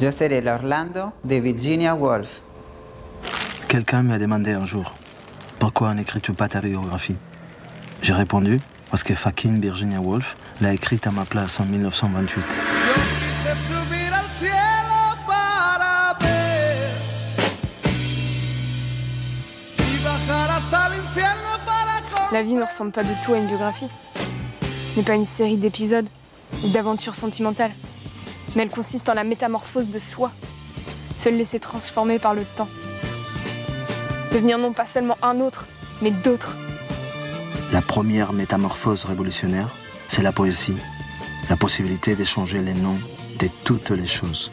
je 0.00 0.10
serai 0.10 0.40
l'Orlando 0.40 1.10
de 1.24 1.36
Virginia 1.36 1.94
Woolf. 1.94 2.42
Quelqu'un 3.68 4.02
m'a 4.02 4.18
demandé 4.18 4.52
un 4.52 4.64
jour 4.64 4.94
pourquoi 5.58 5.94
n'écris-tu 5.94 6.32
pas 6.34 6.48
ta 6.48 6.60
biographie? 6.60 7.16
J'ai 8.02 8.12
répondu 8.12 8.60
parce 8.90 9.02
que 9.02 9.14
fucking 9.14 9.60
Virginia 9.60 10.00
Woolf 10.00 10.36
l'a 10.60 10.74
écrite 10.74 11.06
à 11.06 11.10
ma 11.10 11.24
place 11.24 11.58
en 11.60 11.64
1928. 11.64 12.44
La 22.32 22.42
vie 22.42 22.54
ne 22.54 22.62
ressemble 22.62 22.92
pas 22.92 23.02
du 23.02 23.12
tout 23.24 23.32
à 23.32 23.38
une 23.38 23.46
biographie. 23.46 23.88
N'est 24.96 25.02
pas 25.02 25.14
une 25.14 25.24
série 25.24 25.56
d'épisodes 25.56 26.08
ou 26.64 26.68
d'aventures 26.68 27.14
sentimentales. 27.14 27.72
Mais 28.54 28.62
elle 28.62 28.70
consiste 28.70 29.08
en 29.08 29.14
la 29.14 29.24
métamorphose 29.24 29.88
de 29.88 29.98
soi, 29.98 30.30
se 31.14 31.28
laisser 31.28 31.58
transformer 31.58 32.18
par 32.18 32.34
le 32.34 32.44
temps. 32.44 32.68
Devenir 34.36 34.58
non 34.58 34.74
pas 34.74 34.84
seulement 34.84 35.16
un 35.22 35.40
autre, 35.40 35.66
mais 36.02 36.10
d'autres. 36.10 36.58
La 37.72 37.80
première 37.80 38.34
métamorphose 38.34 39.06
révolutionnaire, 39.06 39.70
c'est 40.08 40.20
la 40.20 40.30
poésie, 40.30 40.76
la 41.48 41.56
possibilité 41.56 42.14
d'échanger 42.14 42.60
les 42.60 42.74
noms 42.74 42.98
de 43.40 43.48
toutes 43.64 43.88
les 43.88 44.06
choses. 44.06 44.52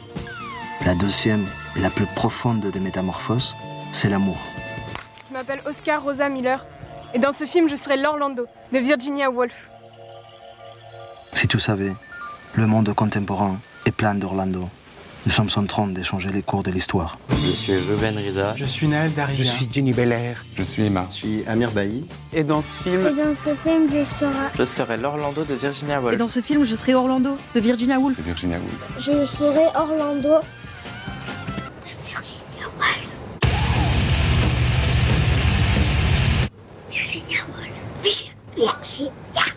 La 0.86 0.94
deuxième, 0.94 1.44
la 1.76 1.90
plus 1.90 2.06
profonde 2.06 2.62
des 2.62 2.80
métamorphoses, 2.80 3.54
c'est 3.92 4.08
l'amour. 4.08 4.38
Je 5.28 5.34
m'appelle 5.34 5.60
Oscar 5.66 6.02
Rosa 6.02 6.30
Miller, 6.30 6.64
et 7.12 7.18
dans 7.18 7.32
ce 7.32 7.44
film, 7.44 7.68
je 7.68 7.76
serai 7.76 7.98
l'Orlando 7.98 8.46
de 8.72 8.78
Virginia 8.78 9.30
Woolf. 9.30 9.68
Si 11.34 11.46
tu 11.46 11.60
savais, 11.60 11.92
le 12.54 12.66
monde 12.66 12.94
contemporain 12.94 13.58
est 13.84 13.92
plein 13.92 14.14
d'Orlando. 14.14 14.66
Nous 15.26 15.32
sommes 15.32 15.48
en 15.56 15.64
train 15.64 15.86
d'échanger 15.86 16.28
les 16.28 16.42
cours 16.42 16.62
de 16.62 16.70
l'histoire. 16.70 17.18
Je 17.30 17.50
suis 17.50 17.74
Ruben 17.74 18.14
Riza. 18.18 18.52
Je 18.56 18.66
suis 18.66 18.86
Naël 18.86 19.10
Daria. 19.14 19.34
Je 19.34 19.42
suis 19.42 19.66
Jenny 19.72 19.94
Belair. 19.94 20.44
Je 20.54 20.62
suis 20.62 20.84
Emma. 20.84 21.06
Je 21.08 21.14
suis 21.14 21.42
Amir 21.46 21.70
Bailly. 21.70 22.04
Et 22.34 22.44
dans 22.44 22.60
ce 22.60 22.76
film... 22.76 23.00
Et 23.00 23.14
dans 23.14 23.34
ce 23.34 23.54
film, 23.54 23.88
je 23.88 24.04
serai... 24.18 24.48
Je 24.58 24.64
serai 24.66 24.98
l'Orlando 24.98 25.44
de 25.44 25.54
Virginia 25.54 25.98
Woolf. 25.98 26.12
Et 26.12 26.18
dans 26.18 26.28
ce 26.28 26.42
film, 26.42 26.66
je 26.66 26.74
serai 26.74 26.94
Orlando 26.94 27.38
de 27.54 27.60
Virginia 27.60 27.98
Woolf. 27.98 28.18
De 28.18 28.22
Virginia 28.22 28.58
Woolf. 28.58 28.96
Je 28.98 29.24
serai 29.24 29.64
Orlando 29.74 30.28
de 30.28 30.40
Virginia 32.06 32.66
Woolf. 32.76 33.08
Virginia 36.90 37.38
Woolf. 37.48 38.02
Virginia 38.02 38.30
Woolf. 38.58 39.53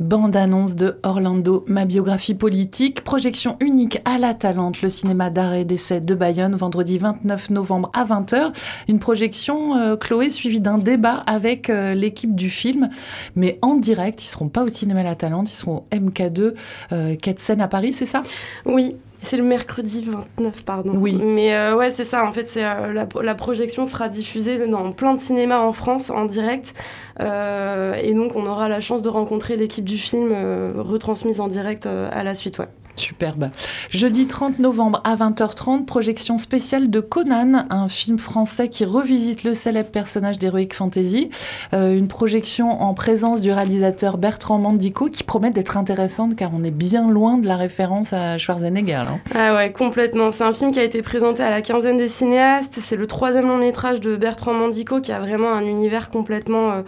Bande-annonce 0.00 0.74
de 0.74 0.98
Orlando, 1.04 1.64
ma 1.68 1.84
biographie 1.84 2.34
politique, 2.34 3.04
projection 3.04 3.56
unique 3.60 4.00
à 4.04 4.18
la 4.18 4.34
Talente, 4.34 4.82
le 4.82 4.88
cinéma 4.88 5.30
d'art 5.30 5.54
et 5.54 5.64
d'essai 5.64 6.00
de 6.00 6.14
Bayonne, 6.16 6.56
vendredi 6.56 6.98
29 6.98 7.50
novembre 7.50 7.90
à 7.94 8.04
20h. 8.04 8.52
Une 8.88 8.98
projection, 8.98 9.76
euh, 9.76 9.96
Chloé, 9.96 10.30
suivie 10.30 10.60
d'un 10.60 10.78
débat 10.78 11.22
avec 11.26 11.70
euh, 11.70 11.94
l'équipe 11.94 12.34
du 12.34 12.50
film, 12.50 12.90
mais 13.36 13.60
en 13.62 13.76
direct. 13.76 14.20
Ils 14.24 14.26
seront 14.26 14.48
pas 14.48 14.64
au 14.64 14.68
cinéma 14.68 15.04
la 15.04 15.14
Talente, 15.14 15.48
ils 15.48 15.54
seront 15.54 15.84
au 15.92 15.96
MK2, 15.96 16.54
euh, 16.90 17.14
quai 17.14 17.36
Seine 17.38 17.60
à 17.60 17.68
Paris, 17.68 17.92
c'est 17.92 18.06
ça? 18.06 18.24
Oui, 18.66 18.96
c'est 19.24 19.36
le 19.36 19.42
mercredi 19.42 20.02
29, 20.02 20.64
pardon. 20.64 20.92
Oui. 20.94 21.20
Mais 21.22 21.54
euh, 21.54 21.76
ouais, 21.76 21.90
c'est 21.90 22.04
ça. 22.04 22.24
En 22.24 22.32
fait, 22.32 22.44
c'est 22.44 22.64
euh, 22.64 22.92
la, 22.92 23.06
la, 23.22 23.34
projection 23.34 23.86
sera 23.86 24.08
diffusée 24.08 24.66
dans 24.66 24.92
plein 24.92 25.14
de 25.14 25.20
cinémas 25.20 25.58
en 25.58 25.72
France 25.72 26.10
en 26.10 26.24
direct. 26.24 26.74
Euh, 27.20 27.94
et 27.94 28.14
donc, 28.14 28.36
on 28.36 28.46
aura 28.46 28.68
la 28.68 28.80
chance 28.80 29.02
de 29.02 29.08
rencontrer 29.08 29.56
l'équipe 29.56 29.84
du 29.84 29.98
film 29.98 30.32
retransmise 30.76 31.40
en 31.40 31.48
direct 31.48 31.86
à 31.86 32.22
la 32.22 32.34
suite. 32.34 32.58
Ouais. 32.58 32.68
Superbe. 32.96 33.50
Jeudi 33.90 34.26
30 34.26 34.58
novembre 34.58 35.00
à 35.04 35.16
20h30, 35.16 35.84
projection 35.84 36.36
spéciale 36.36 36.90
de 36.90 37.00
Conan, 37.00 37.66
un 37.70 37.88
film 37.88 38.18
français 38.18 38.68
qui 38.68 38.84
revisite 38.84 39.44
le 39.44 39.54
célèbre 39.54 39.90
personnage 39.90 40.38
d'Heroic 40.38 40.72
Fantasy. 40.72 41.30
Euh, 41.72 41.96
une 41.96 42.08
projection 42.08 42.82
en 42.82 42.94
présence 42.94 43.40
du 43.40 43.52
réalisateur 43.52 44.18
Bertrand 44.18 44.58
Mandico 44.58 45.08
qui 45.08 45.24
promet 45.24 45.50
d'être 45.50 45.76
intéressante 45.76 46.36
car 46.36 46.50
on 46.54 46.62
est 46.64 46.70
bien 46.70 47.08
loin 47.08 47.38
de 47.38 47.46
la 47.46 47.56
référence 47.56 48.12
à 48.12 48.38
Schwarzenegger. 48.38 48.94
Hein. 48.94 49.18
Ah 49.34 49.54
ouais, 49.54 49.72
complètement. 49.72 50.30
C'est 50.30 50.44
un 50.44 50.52
film 50.52 50.72
qui 50.72 50.78
a 50.78 50.84
été 50.84 51.02
présenté 51.02 51.42
à 51.42 51.50
la 51.50 51.62
quinzaine 51.62 51.98
des 51.98 52.08
cinéastes. 52.08 52.78
C'est 52.80 52.96
le 52.96 53.06
troisième 53.06 53.48
long 53.48 53.58
métrage 53.58 54.00
de 54.00 54.16
Bertrand 54.16 54.54
Mandico 54.54 55.00
qui 55.00 55.12
a 55.12 55.20
vraiment 55.20 55.52
un 55.52 55.64
univers 55.64 56.10
complètement... 56.10 56.72
Euh, 56.72 56.82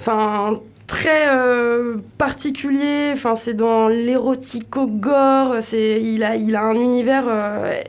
enfin, 0.00 0.60
très 0.86 1.28
euh, 1.28 1.98
particulier. 2.16 3.10
Enfin, 3.12 3.36
c'est 3.36 3.54
dans 3.54 3.88
l'érotico-gore. 3.88 5.56
C'est, 5.60 6.00
il 6.02 6.24
a, 6.24 6.36
il 6.36 6.56
a 6.56 6.64
un 6.64 6.74
univers 6.74 7.24
euh, 7.28 7.80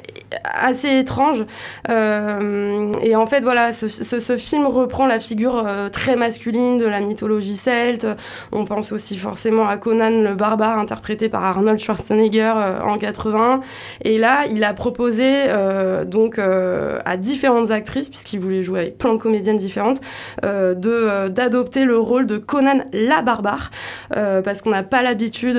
assez 0.43 0.99
étrange. 0.99 1.45
Euh, 1.89 2.91
et 3.01 3.15
en 3.15 3.25
fait, 3.25 3.41
voilà, 3.41 3.73
ce, 3.73 4.37
film 4.37 4.67
reprend 4.67 5.07
la 5.07 5.19
figure 5.19 5.65
très 5.91 6.15
masculine 6.15 6.77
de 6.77 6.85
la 6.85 6.99
mythologie 6.99 7.55
celte. 7.55 8.07
On 8.51 8.65
pense 8.65 8.91
aussi 8.91 9.17
forcément 9.17 9.67
à 9.67 9.77
Conan 9.77 10.23
le 10.23 10.35
barbare, 10.35 10.77
interprété 10.77 11.29
par 11.29 11.43
Arnold 11.43 11.79
Schwarzenegger 11.79 12.53
en 12.83 12.97
80. 12.97 13.61
Et 14.03 14.17
là, 14.17 14.45
il 14.49 14.63
a 14.63 14.73
proposé 14.73 15.45
donc 16.05 16.39
à 16.39 17.17
différentes 17.17 17.71
actrices, 17.71 18.09
puisqu'il 18.09 18.39
voulait 18.39 18.63
jouer 18.63 18.79
avec 18.81 18.97
plein 18.97 19.13
de 19.13 19.19
comédiennes 19.19 19.57
différentes, 19.57 20.01
de 20.43 21.27
d'adopter 21.29 21.85
le 21.85 21.97
rôle 21.97 22.25
de 22.25 22.37
Conan 22.37 22.83
La 22.93 23.21
Barbare, 23.21 23.71
parce 24.09 24.61
qu'on 24.61 24.71
n'a 24.71 24.83
pas 24.83 25.01
l'habitude, 25.01 25.57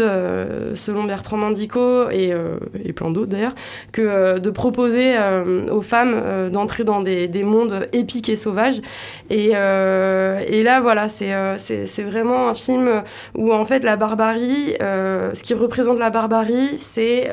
selon 0.74 1.04
Bertrand 1.04 1.36
Mandico 1.36 2.08
et, 2.10 2.32
et 2.84 2.92
plein 2.92 3.10
d'autres 3.10 3.30
d'ailleurs, 3.30 3.54
que 3.92 4.38
de 4.38 4.50
proposer 4.60 5.16
aux 5.70 5.80
femmes 5.80 6.50
d'entrer 6.52 6.84
dans 6.84 7.00
des, 7.00 7.28
des, 7.28 7.44
mondes 7.44 7.86
épiques 7.94 8.28
et 8.28 8.36
sauvages. 8.36 8.82
Et, 9.30 9.52
et 9.52 10.62
là, 10.62 10.80
voilà, 10.80 11.08
c'est 11.08 12.02
vraiment 12.02 12.48
un 12.48 12.54
film 12.54 13.02
où 13.34 13.54
en 13.54 13.64
fait 13.64 13.84
la 13.84 13.96
barbarie, 13.96 14.74
ce 14.78 15.42
qui 15.42 15.54
représente 15.54 15.98
la 15.98 16.10
barbarie, 16.10 16.76
c'est 16.76 17.30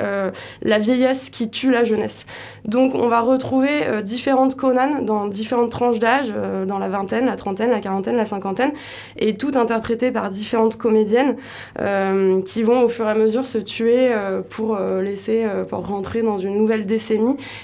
la 0.61 0.79
vieillesse 0.79 1.29
qui 1.29 1.49
tue 1.49 1.71
la 1.71 1.83
jeunesse. 1.83 2.25
Donc 2.63 2.95
on 2.95 3.09
va 3.09 3.19
retrouver 3.19 4.01
différentes 4.03 4.55
Conan 4.55 5.01
dans 5.01 5.27
différentes 5.27 5.71
tranches 5.71 5.99
d'âge, 5.99 6.33
euh, 6.35 6.65
dans 6.65 6.79
la 6.79 6.89
vingtaine, 6.89 7.25
la 7.25 7.35
trentaine, 7.35 7.71
la 7.71 7.79
quarantaine, 7.79 8.17
la 8.17 8.25
cinquantaine, 8.25 8.71
et 9.17 9.35
tout 9.35 9.51
interprété 9.55 10.11
par 10.11 10.29
différentes 10.29 10.77
comédiennes 10.77 11.35
euh, 11.79 12.41
qui 12.41 12.63
vont 12.63 12.83
au 12.83 12.89
fur 12.89 13.07
et 13.07 13.11
à 13.11 13.15
mesure 13.15 13.45
se 13.45 13.57
tuer 13.57 14.11
euh, 14.11 14.41
pour 14.41 14.77
laisser, 14.77 15.45
pour 15.69 15.87
rentrer 15.87 16.21
dans 16.21 16.39
une 16.39 16.57
nouvelle 16.57 16.85
décennie. 16.85 17.16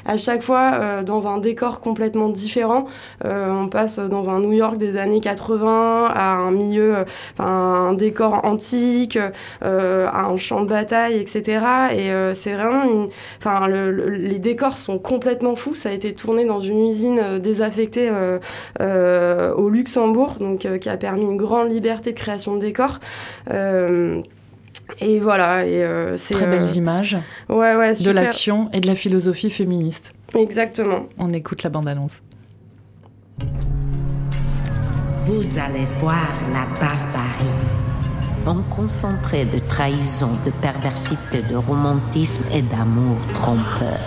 À 0.05 0.17
chaque 0.17 0.43
fois 0.43 1.03
dans 1.03 1.27
un 1.27 1.37
décor 1.37 1.79
complètement 1.79 2.29
différent. 2.29 2.85
on 3.23 3.67
passe 3.67 3.99
dans 3.99 4.29
un 4.29 4.39
New 4.39 4.53
York 4.53 4.77
des 4.77 4.97
années 4.97 5.19
80 5.21 6.11
à 6.13 6.31
un 6.33 6.51
milieu, 6.51 7.05
un 7.39 7.93
décor 7.93 8.45
antique, 8.45 9.17
à 9.61 10.25
un 10.25 10.37
champ 10.37 10.61
de 10.61 10.69
bataille, 10.69 11.19
etc. 11.19 11.65
Et 11.95 12.33
c'est 12.35 12.53
vraiment 12.53 13.07
enfin 13.39 13.67
les 13.67 14.39
décors 14.39 14.77
sont 14.77 14.99
complètement 14.99 15.55
fous. 15.55 15.75
Ça 15.75 15.89
a 15.89 15.91
été 15.91 16.13
tourné 16.13 16.45
dans 16.45 16.61
une 16.61 16.87
usine 16.87 17.19
euh, 17.19 17.39
désaffectée 17.39 18.09
euh, 18.09 18.39
euh, 18.81 19.53
au 19.53 19.69
Luxembourg, 19.69 20.35
donc 20.39 20.67
qui 20.79 20.89
a 20.89 20.97
permis 20.97 21.23
une 21.23 21.37
grande 21.37 21.69
liberté 21.69 22.11
de 22.11 22.17
création 22.17 22.55
de 22.55 22.61
décors. 22.61 22.99
Et 24.99 25.19
voilà, 25.19 25.65
et 25.65 25.85
c'est 26.17 26.33
très 26.33 26.47
belles 26.47 26.75
images. 26.75 27.17
Ouais, 27.49 27.75
ouais, 27.75 27.93
De 27.93 28.11
l'action 28.11 28.69
et 28.73 28.79
de 28.79 28.87
la 28.87 28.95
philosophie 28.95 29.49
féministe. 29.49 30.13
Exactement. 30.35 31.07
On 31.17 31.29
écoute 31.29 31.63
la 31.63 31.69
bande-annonce. 31.69 32.21
Vous 35.25 35.57
allez 35.57 35.87
voir 35.99 36.27
la 36.51 36.65
barbarie. 36.79 37.45
Un 38.45 38.61
concentré 38.75 39.45
de 39.45 39.59
trahison, 39.59 40.29
de 40.45 40.51
perversité, 40.61 41.41
de 41.49 41.55
romantisme 41.55 42.43
et 42.53 42.61
d'amour 42.61 43.15
trompeur. 43.33 43.99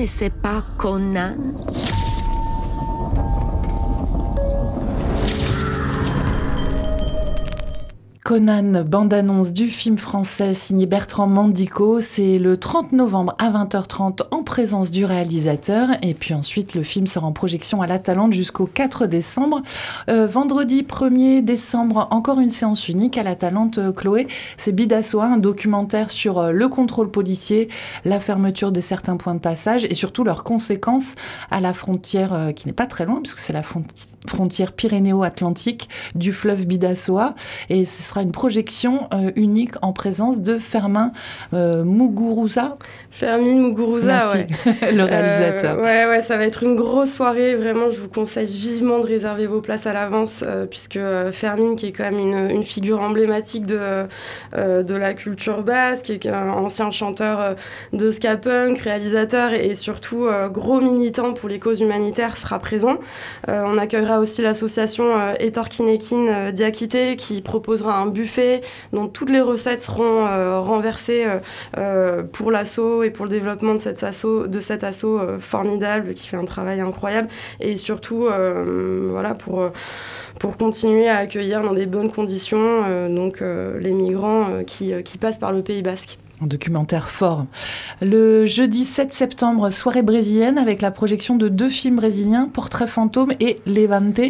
Connaissez 0.00 0.30
pas 0.30 0.64
Conan 0.78 1.34
Conan, 8.30 8.84
bande-annonce 8.84 9.52
du 9.52 9.66
film 9.66 9.98
français 9.98 10.54
signé 10.54 10.86
Bertrand 10.86 11.26
Mandico. 11.26 11.98
C'est 11.98 12.38
le 12.38 12.56
30 12.58 12.92
novembre 12.92 13.34
à 13.40 13.50
20h30 13.50 14.20
en 14.30 14.44
présence 14.44 14.92
du 14.92 15.04
réalisateur. 15.04 15.88
Et 16.02 16.14
puis 16.14 16.32
ensuite, 16.32 16.76
le 16.76 16.84
film 16.84 17.08
sera 17.08 17.26
en 17.26 17.32
projection 17.32 17.82
à 17.82 17.88
la 17.88 17.98
Talente 17.98 18.32
jusqu'au 18.32 18.66
4 18.66 19.08
décembre. 19.08 19.62
Euh, 20.08 20.28
vendredi 20.28 20.82
1er 20.84 21.42
décembre, 21.42 22.06
encore 22.12 22.38
une 22.38 22.50
séance 22.50 22.88
unique 22.88 23.18
à 23.18 23.24
la 23.24 23.34
Talente, 23.34 23.78
euh, 23.78 23.90
Chloé. 23.90 24.28
C'est 24.56 24.70
Bidassoa, 24.70 25.24
un 25.24 25.38
documentaire 25.38 26.12
sur 26.12 26.38
euh, 26.38 26.52
le 26.52 26.68
contrôle 26.68 27.10
policier, 27.10 27.68
la 28.04 28.20
fermeture 28.20 28.70
de 28.70 28.78
certains 28.78 29.16
points 29.16 29.34
de 29.34 29.40
passage 29.40 29.86
et 29.86 29.94
surtout 29.94 30.22
leurs 30.22 30.44
conséquences 30.44 31.16
à 31.50 31.58
la 31.58 31.72
frontière 31.72 32.52
qui 32.54 32.68
n'est 32.68 32.72
pas 32.72 32.86
très 32.86 33.06
loin, 33.06 33.20
puisque 33.20 33.38
c'est 33.38 33.52
la 33.52 33.64
frontière 34.28 34.70
pyrénéo-atlantique 34.70 35.88
du 36.14 36.32
fleuve 36.32 36.64
Bidassoa. 36.64 37.34
Et 37.70 37.84
ce 37.84 38.04
sera 38.04 38.19
une 38.22 38.32
projection 38.32 39.08
euh, 39.12 39.30
unique 39.36 39.72
en 39.82 39.92
présence 39.92 40.40
de 40.40 40.58
Fermin 40.58 41.12
euh, 41.54 41.84
Muguruza. 41.84 42.76
Fermin 43.10 43.56
Muguruza, 43.56 44.32
ouais. 44.32 44.46
le 44.92 45.04
réalisateur. 45.04 45.78
Euh, 45.78 45.82
ouais, 45.82 46.06
ouais, 46.06 46.22
ça 46.22 46.36
va 46.36 46.44
être 46.44 46.62
une 46.62 46.76
grosse 46.76 47.12
soirée. 47.12 47.54
Vraiment, 47.54 47.90
je 47.90 48.00
vous 48.00 48.08
conseille 48.08 48.46
vivement 48.46 48.98
de 48.98 49.06
réserver 49.06 49.46
vos 49.46 49.60
places 49.60 49.86
à 49.86 49.92
l'avance, 49.92 50.44
puisque 50.70 50.98
Fermin, 51.32 51.74
qui 51.76 51.86
est 51.86 51.92
quand 51.92 52.04
même 52.04 52.18
une, 52.18 52.50
une 52.50 52.64
figure 52.64 53.00
emblématique 53.00 53.66
de, 53.66 54.06
de 54.56 54.94
la 54.94 55.14
culture 55.14 55.62
basque, 55.62 56.06
qui 56.06 56.12
est 56.12 56.26
un 56.28 56.50
ancien 56.50 56.90
chanteur 56.90 57.56
de 57.92 58.10
ska 58.10 58.36
punk, 58.36 58.78
réalisateur 58.78 59.52
et, 59.52 59.74
surtout 59.74 60.28
gros 60.52 60.80
militant 60.80 61.32
pour 61.32 61.48
les 61.48 61.58
causes 61.58 61.80
humanitaires, 61.80 62.36
sera 62.36 62.58
présent. 62.58 62.98
on 63.48 63.78
accueillera 63.78 64.20
aussi 64.20 64.42
l'association 64.42 65.34
Etorkinekin 65.38 66.52
Diakité, 66.52 67.16
qui 67.16 67.40
proposera 67.42 67.98
un 67.98 68.09
buffet 68.10 68.60
dont 68.92 69.08
toutes 69.08 69.30
les 69.30 69.40
recettes 69.40 69.80
seront 69.80 70.26
euh, 70.26 70.60
renversées 70.60 71.24
euh, 71.24 71.38
euh, 71.78 72.22
pour 72.22 72.50
l'assaut 72.50 73.02
et 73.02 73.10
pour 73.10 73.24
le 73.24 73.30
développement 73.30 73.74
de 73.74 73.78
cet 73.78 74.04
assaut, 74.84 75.20
formidable 75.40 76.14
qui 76.14 76.28
fait 76.28 76.36
un 76.36 76.44
travail 76.44 76.80
incroyable 76.80 77.28
et 77.60 77.76
surtout 77.76 78.28
voilà 79.10 79.34
pour 79.34 79.70
pour 80.38 80.56
continuer 80.56 81.08
à 81.08 81.18
accueillir 81.18 81.62
dans 81.62 81.72
des 81.72 81.86
bonnes 81.86 82.10
conditions 82.10 83.08
donc 83.08 83.40
les 83.40 83.92
migrants 83.92 84.62
qui, 84.66 84.92
qui 85.02 85.18
passent 85.18 85.38
par 85.38 85.52
le 85.52 85.62
Pays 85.62 85.82
Basque. 85.82 86.18
Un 86.42 86.46
documentaire 86.46 87.10
fort. 87.10 87.44
Le 88.00 88.46
jeudi 88.46 88.84
7 88.84 89.12
septembre, 89.12 89.70
soirée 89.70 90.02
brésilienne 90.02 90.56
avec 90.56 90.80
la 90.80 90.90
projection 90.90 91.36
de 91.36 91.48
deux 91.48 91.68
films 91.68 91.96
brésiliens, 91.96 92.48
Portrait 92.52 92.86
fantôme 92.86 93.32
et 93.40 93.58
Levante. 93.66 94.20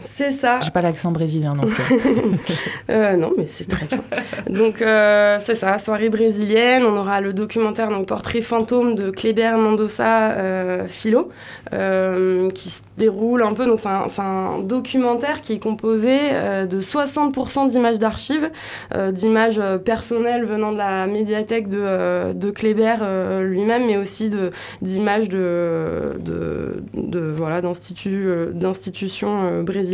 C'est 0.00 0.30
ça. 0.30 0.60
J'ai 0.62 0.70
pas 0.70 0.82
l'accent 0.82 1.10
brésilien 1.10 1.54
non 1.54 1.66
plus. 1.66 1.94
euh, 2.90 3.16
non, 3.16 3.32
mais 3.36 3.46
c'est 3.46 3.68
très 3.68 3.86
bien. 3.86 3.98
Donc, 4.48 4.82
euh, 4.82 5.38
c'est 5.44 5.54
ça, 5.54 5.78
soirée 5.78 6.10
brésilienne. 6.10 6.84
On 6.84 6.96
aura 6.96 7.20
le 7.20 7.32
documentaire, 7.32 7.88
donc 7.88 8.06
Portrait 8.06 8.42
fantôme 8.42 8.94
de 8.94 9.10
Kleber 9.10 9.56
Mendoza 9.56 10.32
euh, 10.32 10.86
Philo, 10.88 11.30
euh, 11.72 12.50
qui 12.50 12.70
se 12.70 12.82
déroule 12.98 13.42
un 13.42 13.54
peu. 13.54 13.66
Donc, 13.66 13.80
c'est 13.80 13.88
un, 13.88 14.06
un, 14.18 14.58
documentaire 14.60 15.40
qui 15.40 15.54
est 15.54 15.58
composé 15.58 16.18
euh, 16.32 16.66
de 16.66 16.80
60% 16.80 17.70
d'images 17.70 17.98
d'archives, 17.98 18.50
euh, 18.94 19.12
d'images 19.12 19.60
personnelles 19.84 20.44
venant 20.44 20.72
de 20.72 20.78
la 20.78 21.06
médiathèque 21.06 21.68
de, 21.68 22.32
de 22.32 22.50
Kleber 22.50 22.96
lui-même, 23.42 23.86
mais 23.86 23.96
aussi 23.96 24.30
d'images 24.82 25.28
de, 25.28 26.12
de, 26.20 26.82
de, 26.94 27.32
voilà, 27.34 27.60
d'institutions 27.60 29.62
brésiliennes 29.62 29.85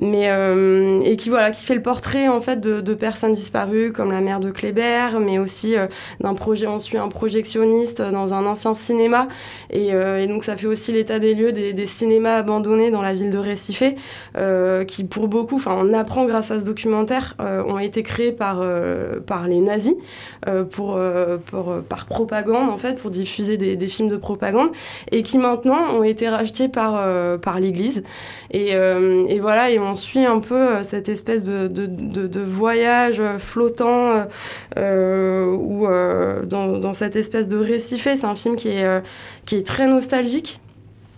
mais 0.00 0.30
euh, 0.30 1.00
et 1.02 1.16
qui 1.16 1.28
voilà, 1.30 1.50
qui 1.50 1.64
fait 1.64 1.74
le 1.74 1.82
portrait 1.82 2.28
en 2.28 2.40
fait 2.40 2.60
de, 2.60 2.94
personnes 2.94 3.32
disparues 3.32 3.92
comme 3.92 4.12
la 4.12 4.20
mère 4.20 4.40
de 4.40 4.50
Kléber, 4.50 5.18
mais 5.20 5.38
aussi 5.38 5.76
euh, 5.76 5.86
d'un 6.20 6.34
projet. 6.34 6.66
On 6.66 6.78
suit 6.78 6.98
un 6.98 7.08
projectionniste 7.08 8.02
dans 8.02 8.34
un 8.34 8.46
ancien 8.46 8.74
cinéma, 8.74 9.28
et, 9.70 9.92
euh, 9.92 10.26
donc 10.26 10.44
ça 10.44 10.56
fait 10.56 10.66
aussi 10.66 10.92
l'état 10.92 11.18
des 11.18 11.34
lieux 11.34 11.52
des, 11.52 11.86
cinémas 11.86 12.36
abandonnés 12.36 12.90
dans 12.90 13.02
la 13.02 13.12
ville 13.12 13.30
de 13.30 13.38
Recife, 13.38 13.82
qui 14.86 15.04
pour 15.04 15.28
beaucoup, 15.28 15.56
enfin 15.56 15.76
on 15.78 15.92
apprend 15.92 16.26
grâce 16.26 16.50
à 16.50 16.60
ce 16.60 16.66
documentaire, 16.66 17.36
ont 17.40 17.78
été 17.78 18.02
créés 18.02 18.32
par 18.32 18.64
par 19.26 19.48
les 19.48 19.60
nazis 19.60 19.94
pour, 20.70 20.98
par 21.88 22.06
propagande 22.06 22.70
en 22.70 22.76
fait, 22.76 23.00
pour 23.00 23.10
diffuser 23.10 23.56
des, 23.56 23.76
des, 23.76 23.88
films 23.88 24.08
de 24.08 24.16
propagande, 24.16 24.70
et 25.10 25.22
qui 25.22 25.38
maintenant 25.38 25.94
ont 25.94 26.04
été 26.04 26.28
rachetés 26.28 26.68
par 26.68 27.02
par 27.40 27.60
l'Église. 27.60 28.02
Et, 28.50 28.72
et 29.28 29.40
voilà, 29.40 29.70
et 29.70 29.78
on 29.78 29.94
suit 29.94 30.24
un 30.24 30.40
peu 30.40 30.54
euh, 30.54 30.82
cette 30.82 31.08
espèce 31.08 31.44
de, 31.44 32.40
voyage 32.40 33.20
euh, 33.20 33.38
flottant 33.38 34.26
euh, 34.78 35.46
ou 35.46 35.86
dans, 36.46 36.92
cette 36.92 37.16
espèce 37.16 37.48
de 37.48 37.56
récifé. 37.56 38.16
C'est 38.16 38.26
un 38.26 38.34
film 38.34 38.56
qui 38.56 38.68
est 38.70 39.66
très 39.66 39.86
nostalgique. 39.86 40.60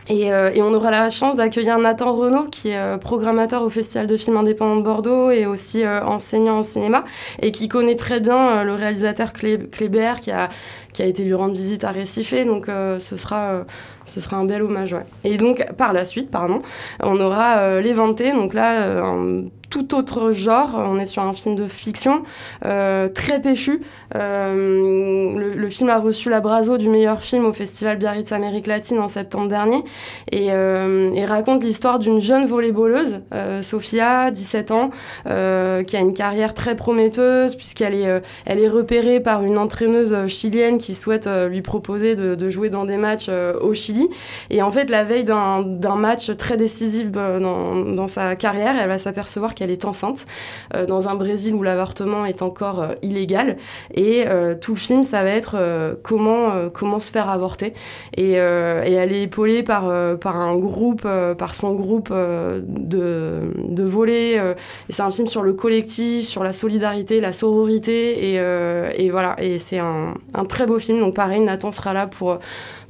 Et, 0.08 0.26
et, 0.26 0.62
on 0.62 0.74
aura 0.74 0.90
la 0.90 1.08
chance 1.08 1.36
d'accueillir 1.36 1.78
Nathan 1.78 2.14
Renaud, 2.14 2.44
qui 2.44 2.70
est 2.70 2.98
programmateur 2.98 3.62
au 3.62 3.70
Festival 3.70 4.06
de 4.06 4.16
films 4.16 4.36
indépendants 4.36 4.76
de 4.76 4.82
Bordeaux 4.82 5.30
et 5.30 5.46
aussi 5.46 5.86
enseignant 5.86 6.58
en 6.58 6.62
cinéma, 6.62 7.04
et 7.40 7.52
qui 7.52 7.68
connaît 7.68 7.96
très 7.96 8.20
bien 8.20 8.64
le 8.64 8.74
réalisateur 8.74 9.32
Kléber, 9.32 10.14
qui 10.20 10.30
a, 10.30 10.50
qui 10.92 11.02
a 11.02 11.06
été 11.06 11.24
lui 11.24 11.34
rendre 11.34 11.54
visite 11.54 11.84
à 11.84 11.90
Récifé. 11.90 12.44
Donc 12.44 12.66
ce 12.66 13.16
sera 13.16 13.64
ce 14.04 14.20
sera 14.20 14.36
un 14.36 14.44
bel 14.44 14.62
hommage. 14.62 14.92
Ouais. 14.92 15.04
Et 15.24 15.36
donc, 15.36 15.64
par 15.76 15.92
la 15.92 16.04
suite, 16.04 16.30
pardon, 16.30 16.62
on 17.00 17.18
aura 17.20 17.58
euh, 17.58 17.80
les 17.80 17.94
donc 17.94 18.54
là, 18.54 18.82
euh, 18.82 19.02
un 19.02 19.44
tout 19.74 19.96
autre 19.96 20.30
genre. 20.30 20.70
On 20.76 21.00
est 21.00 21.06
sur 21.06 21.24
un 21.24 21.32
film 21.32 21.56
de 21.56 21.66
fiction 21.66 22.22
très 22.62 23.40
péchu. 23.42 23.80
Le, 24.14 25.54
le, 25.56 25.68
film 25.68 25.90
a 25.90 25.98
reçu 25.98 26.30
la 26.30 26.40
Brazo 26.40 26.78
du 26.78 26.88
meilleur 26.88 27.22
film 27.22 27.44
au 27.44 27.52
Festival 27.52 27.96
Biarritz 27.96 28.30
Amérique 28.30 28.68
latine 28.68 29.00
en 29.00 29.08
septembre 29.08 29.48
dernier 29.48 29.82
et, 30.30 30.46
et 30.46 31.24
raconte 31.24 31.64
l'histoire 31.64 31.98
d'une 31.98 32.20
jeune 32.20 32.46
volleyballeuse, 32.46 33.22
Sophia, 33.60 34.30
17 34.30 34.70
ans, 34.70 34.90
qui 35.24 35.30
a 35.30 36.00
une 36.00 36.14
carrière 36.14 36.54
très 36.54 36.76
prometteuse 36.76 37.56
puisqu'elle 37.56 37.94
est, 37.94 38.22
elle 38.46 38.60
est 38.60 38.68
repérée 38.68 39.18
par 39.18 39.42
une 39.42 39.58
entraîneuse 39.58 40.28
chilienne 40.28 40.78
qui 40.78 40.94
souhaite 40.94 41.28
lui 41.48 41.62
proposer 41.62 42.14
de, 42.14 42.36
de 42.36 42.48
jouer 42.48 42.70
dans 42.70 42.84
des 42.84 42.96
matchs 42.96 43.28
au 43.60 43.74
Chili. 43.74 44.08
Et 44.50 44.62
en 44.62 44.70
fait, 44.70 44.88
la 44.88 45.02
veille 45.02 45.24
d'un 45.24 45.96
match 45.96 46.30
très 46.36 46.56
décisif 46.56 47.08
euh, 47.16 47.40
dans, 47.40 47.74
dans, 47.94 48.08
sa 48.08 48.36
carrière, 48.36 48.76
elle 48.78 48.88
va 48.88 48.98
s'apercevoir 48.98 49.54
qu'elle 49.54 49.63
est 49.70 49.84
enceinte 49.84 50.26
euh, 50.74 50.86
dans 50.86 51.08
un 51.08 51.14
Brésil 51.14 51.54
où 51.54 51.62
l'avortement 51.62 52.24
est 52.24 52.42
encore 52.42 52.80
euh, 52.80 52.94
illégal. 53.02 53.56
Et 53.94 54.24
tout 54.60 54.72
le 54.74 54.78
film, 54.78 55.04
ça 55.04 55.22
va 55.22 55.30
être 55.30 55.56
comment, 56.02 56.68
comment 56.72 56.98
se 57.00 57.10
faire 57.10 57.28
avorter. 57.28 57.74
Et, 58.16 58.32
elle 58.32 59.12
est 59.12 59.22
épaulée 59.22 59.62
par, 59.62 59.90
par 60.18 60.36
un 60.36 60.56
groupe, 60.56 61.06
par 61.38 61.54
son 61.54 61.74
groupe 61.74 62.12
de, 62.12 63.40
de 63.56 63.82
volets. 63.84 64.34
et 64.34 64.92
c'est 64.92 65.02
un 65.02 65.10
film 65.10 65.28
sur 65.28 65.42
le 65.42 65.52
collectif, 65.52 66.26
sur 66.26 66.42
la 66.42 66.52
solidarité, 66.52 67.20
la 67.20 67.32
sororité. 67.32 68.34
Et, 68.34 69.10
voilà, 69.10 69.36
et 69.38 69.58
c'est 69.58 69.78
un, 69.78 70.14
très 70.48 70.66
beau 70.66 70.78
film. 70.78 71.00
Donc 71.00 71.14
pareil, 71.14 71.40
Nathan 71.40 71.72
sera 71.72 71.92
là 71.92 72.06
pour 72.06 72.38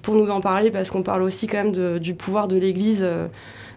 pour 0.04 0.14
nous 0.14 0.30
en 0.30 0.40
parler 0.40 0.70
parce 0.70 0.90
qu'on 0.90 1.02
parle 1.02 1.22
aussi 1.22 1.46
quand 1.46 1.64
même 1.64 1.98
du 1.98 2.14
pouvoir 2.14 2.46
de 2.46 2.56
l'Église 2.56 3.00
euh, 3.02 3.26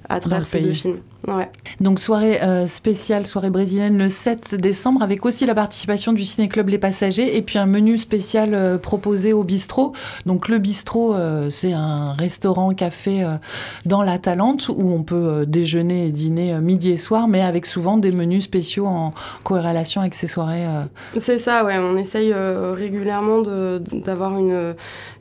à 0.10 0.20
travers 0.20 0.48
ces 0.48 0.62
deux 0.62 0.74
films. 0.74 1.00
Ouais. 1.28 1.50
Donc 1.82 2.00
soirée 2.00 2.42
euh, 2.42 2.68
spéciale, 2.68 3.28
soirée 3.28 3.50
brésilienne 3.50 3.98
le 3.98 4.08
7 4.08 4.56
décembre 4.56 5.02
avec 5.02 5.26
aussi 5.26 5.46
la 5.46 5.56
participation 5.56 6.14
du 6.14 6.24
Ciné-Club 6.24 6.70
Les 6.70 6.78
Passagers 6.78 7.36
et 7.36 7.42
puis 7.42 7.58
un 7.58 7.66
menu 7.66 7.98
spécial 7.98 8.54
euh, 8.54 8.78
proposé 8.78 9.34
au 9.34 9.44
bistrot. 9.44 9.92
Donc 10.26 10.48
le 10.48 10.58
bistrot, 10.58 11.16
euh, 11.16 11.50
c'est 11.50 11.74
un 11.74 12.14
restaurant 12.14 12.74
café 12.74 13.26
dans 13.86 14.04
la 14.04 14.20
Talente 14.20 14.70
où 14.70 14.90
on 14.90 15.04
peut 15.04 15.46
déjeuner 15.46 16.08
et 16.08 16.12
dîner 16.12 16.60
midi 16.60 16.92
et 16.92 16.98
soir 16.98 17.28
mais 17.28 17.42
avec 17.42 17.66
souvent 17.66 17.98
des 17.98 18.12
menus 18.12 18.46
spéciaux 18.46 18.86
en 18.86 19.14
corrélation 19.44 20.02
avec 20.02 20.16
ces 20.16 20.28
soirées. 20.28 20.66
C'est 21.18 21.40
ça, 21.40 21.66
ouais. 21.66 21.78
On 21.78 21.98
essaye 21.98 22.34
régulièrement 22.34 23.42
d'avoir 23.42 24.38
une, 24.38 24.76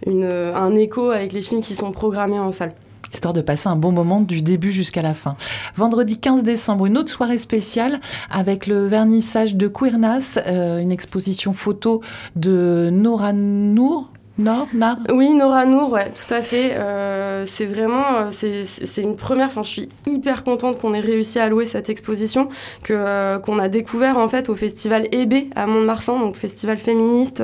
une, 0.07 0.25
un 0.25 0.75
écho 0.75 1.11
avec 1.11 1.33
les 1.33 1.43
films 1.43 1.63
qui 1.63 1.75
sont 1.75 1.91
programmés 1.91 2.39
en 2.39 2.53
salle 2.53 2.73
histoire 3.13 3.35
de 3.35 3.41
passer 3.41 3.69
un 3.69 3.77
bon 3.77 3.93
moment 3.93 4.21
du 4.21 4.43
début 4.43 4.73
jusqu'à 4.73 5.03
la 5.03 5.15
fin. 5.15 5.37
Vendredi 5.77 6.19
15 6.19 6.43
décembre, 6.43 6.87
une 6.87 6.99
autre 6.99 7.11
soirée 7.11 7.39
spéciale 7.39 8.01
avec 8.31 8.67
le 8.67 8.87
vernissage 8.87 9.57
de 9.57 9.69
Queernas, 9.69 10.39
euh, 10.47 10.79
une 10.79 10.93
exposition 10.93 11.53
photo 11.53 12.01
de 12.35 12.91
Nora 12.93 13.33
Nour, 13.33 14.11
Nora 14.39 14.67
Nar 14.75 14.99
Oui, 15.11 15.33
Nora 15.33 15.65
Nour, 15.65 15.93
ouais, 15.93 16.11
tout 16.11 16.35
à 16.35 16.43
fait. 16.43 16.75
Euh, 16.75 17.47
c'est 17.47 17.65
vraiment, 17.65 18.05
euh, 18.17 18.31
c'est 18.31 19.01
une 19.01 19.17
première. 19.17 19.47
Enfin, 19.47 19.63
je 19.63 19.71
suis 19.71 19.89
hyper 20.07 20.45
contente 20.45 20.79
qu'on 20.79 20.93
ait 20.93 21.01
réussi 21.01 21.39
à 21.39 21.49
louer 21.49 21.65
cette 21.65 21.89
exposition, 21.89 22.49
que 22.83 22.93
euh, 22.93 23.39
qu'on 23.39 23.59
a 23.59 23.69
découvert 23.69 24.19
en 24.19 24.29
fait 24.29 24.51
au 24.51 24.55
festival 24.55 25.09
EB 25.11 25.49
à 25.55 25.67
Mont-de-Marsan, 25.67 26.21
donc 26.21 26.37
festival 26.37 26.77
féministe 26.77 27.43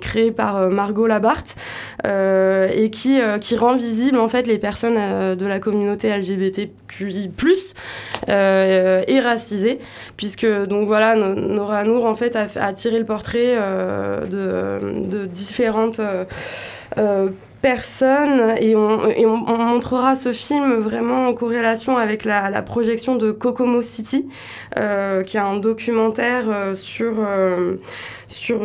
créé 0.00 0.30
par 0.30 0.70
Margot 0.70 1.06
Labarthe 1.06 1.56
et 2.04 2.90
qui 2.90 3.18
qui 3.40 3.56
rend 3.56 3.76
visible 3.76 4.18
en 4.18 4.28
fait 4.28 4.46
les 4.46 4.58
personnes 4.58 5.34
de 5.34 5.46
la 5.46 5.58
communauté 5.58 6.16
LGBTQI+ 6.16 7.30
et 8.28 9.20
racisées, 9.20 9.78
puisque 10.16 10.46
donc 10.46 10.86
voilà, 10.86 11.16
Nora 11.16 11.84
Nour 11.84 12.04
en 12.04 12.14
fait 12.14 12.36
a, 12.36 12.72
tiré 12.72 12.98
le 12.98 13.04
portrait 13.04 13.56
de 13.56 15.15
différentes 15.24 16.00
euh, 16.00 16.24
euh, 16.98 17.30
personnes 17.62 18.54
et, 18.60 18.76
on, 18.76 19.56
montrera 19.56 20.14
ce 20.14 20.32
film 20.32 20.74
vraiment 20.74 21.26
en 21.26 21.34
corrélation 21.34 21.96
avec 21.96 22.24
la, 22.24 22.62
projection 22.62 23.16
de 23.16 23.32
Kokomo 23.32 23.82
City, 23.82 24.28
euh, 24.76 25.24
qui 25.24 25.36
est 25.36 25.40
un 25.40 25.56
documentaire 25.56 26.44
sur, 26.74 27.14
sur 28.28 28.60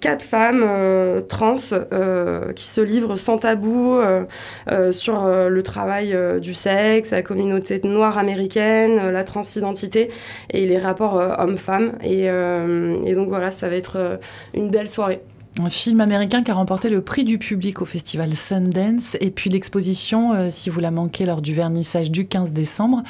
quatre 0.00 0.24
femmes 0.24 0.66
trans 1.28 1.54
qui 1.54 2.64
se 2.64 2.80
livrent 2.80 3.16
sans 3.16 3.38
tabou 3.38 4.00
sur 4.90 5.26
le 5.28 5.62
travail 5.62 6.16
du 6.40 6.54
sexe, 6.54 7.12
la 7.12 7.22
communauté 7.22 7.80
noire 7.84 8.18
américaine, 8.18 9.10
la 9.10 9.22
transidentité 9.22 10.10
et 10.50 10.66
les 10.66 10.78
rapports 10.78 11.14
hommes-femmes. 11.38 11.92
Et 12.02 12.26
donc 13.14 13.28
voilà, 13.28 13.52
ça 13.52 13.68
va 13.68 13.76
être 13.76 14.18
une 14.54 14.70
belle 14.70 14.88
soirée 14.88 15.20
un 15.58 15.70
film 15.70 16.00
américain 16.00 16.42
qui 16.42 16.50
a 16.50 16.54
remporté 16.54 16.88
le 16.88 17.02
prix 17.02 17.24
du 17.24 17.38
public 17.38 17.82
au 17.82 17.84
festival 17.84 18.34
Sundance. 18.34 19.16
Et 19.20 19.30
puis 19.30 19.50
l'exposition 19.50 20.32
euh, 20.32 20.48
si 20.50 20.70
vous 20.70 20.80
la 20.80 20.90
manquez 20.90 21.26
lors 21.26 21.42
du 21.42 21.54
vernissage 21.54 22.10
du 22.10 22.26
15 22.26 22.52
décembre 22.52 23.02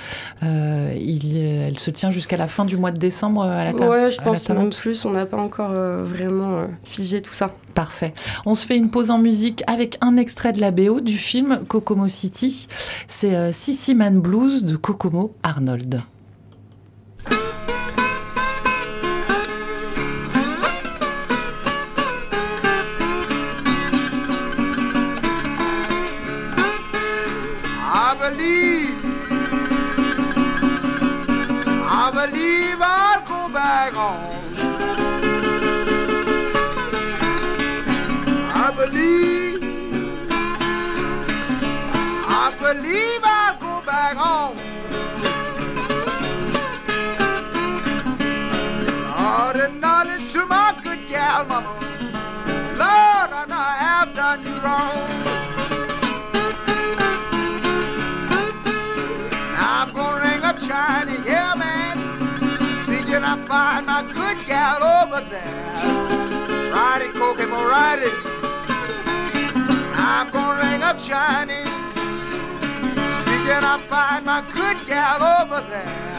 euh, 0.42 0.94
il, 0.98 1.36
elle 1.36 1.78
se 1.78 1.90
tient 1.90 2.10
jusqu'à 2.10 2.36
la 2.36 2.46
fin 2.46 2.64
du 2.64 2.76
mois 2.76 2.90
de 2.90 2.98
décembre 2.98 3.42
à 3.42 3.64
la 3.64 3.72
table 3.72 3.90
ouais 3.90 4.10
je 4.10 4.20
pense 4.20 4.48
même 4.48 4.70
plus 4.70 5.04
on 5.04 5.10
n'a 5.10 5.26
pas 5.26 5.36
encore 5.36 5.70
euh, 5.72 6.02
vraiment 6.04 6.58
euh, 6.58 6.66
figé 6.84 7.22
tout 7.22 7.34
ça. 7.34 7.50
Parfait. 7.74 8.12
On 8.46 8.54
se 8.54 8.66
fait 8.66 8.76
une 8.76 8.90
pause 8.90 9.10
en 9.10 9.18
musique 9.18 9.62
avec 9.66 9.96
un 10.00 10.16
extrait 10.16 10.52
de 10.52 10.60
la 10.60 10.70
BO 10.70 11.00
du 11.00 11.16
film 11.16 11.60
Kokomo 11.68 12.08
City. 12.08 12.66
C'est 13.06 13.36
euh, 13.36 13.52
Sissy 13.52 13.94
Man 13.94 14.20
Blues 14.20 14.64
de 14.64 14.76
Kokomo 14.76 15.34
Arnold 15.42 16.02
Lord, 49.30 49.56
and 49.56 49.80
knowledge 49.80 50.32
to 50.32 50.44
my 50.46 50.76
good 50.82 50.98
gal, 51.08 51.44
mama. 51.44 51.72
Lord, 52.82 53.30
and 53.40 53.52
I 53.54 53.70
have 53.86 54.12
done 54.12 54.42
you 54.42 54.56
wrong. 54.64 54.98
Now 59.54 59.82
I'm 59.82 59.92
gon' 59.94 60.16
ring 60.26 60.42
up 60.42 60.58
shiny, 60.58 61.16
yeah, 61.24 61.54
man. 61.54 61.96
See, 62.84 63.04
can 63.08 63.22
I 63.22 63.36
find 63.46 63.86
my 63.86 64.02
good 64.02 64.38
gal 64.48 64.82
over 64.98 65.20
there? 65.30 66.72
Riding, 66.74 67.12
Kokomo, 67.12 67.60
riding. 67.68 68.18
I'm 69.94 70.28
gonna 70.32 70.60
ring 70.64 70.82
up 70.82 70.98
Johnny. 70.98 71.62
See, 73.22 73.40
can 73.46 73.62
I 73.74 73.78
find 73.92 74.24
my 74.26 74.40
good 74.52 74.78
gal 74.88 75.22
over 75.22 75.60
there? 75.70 76.09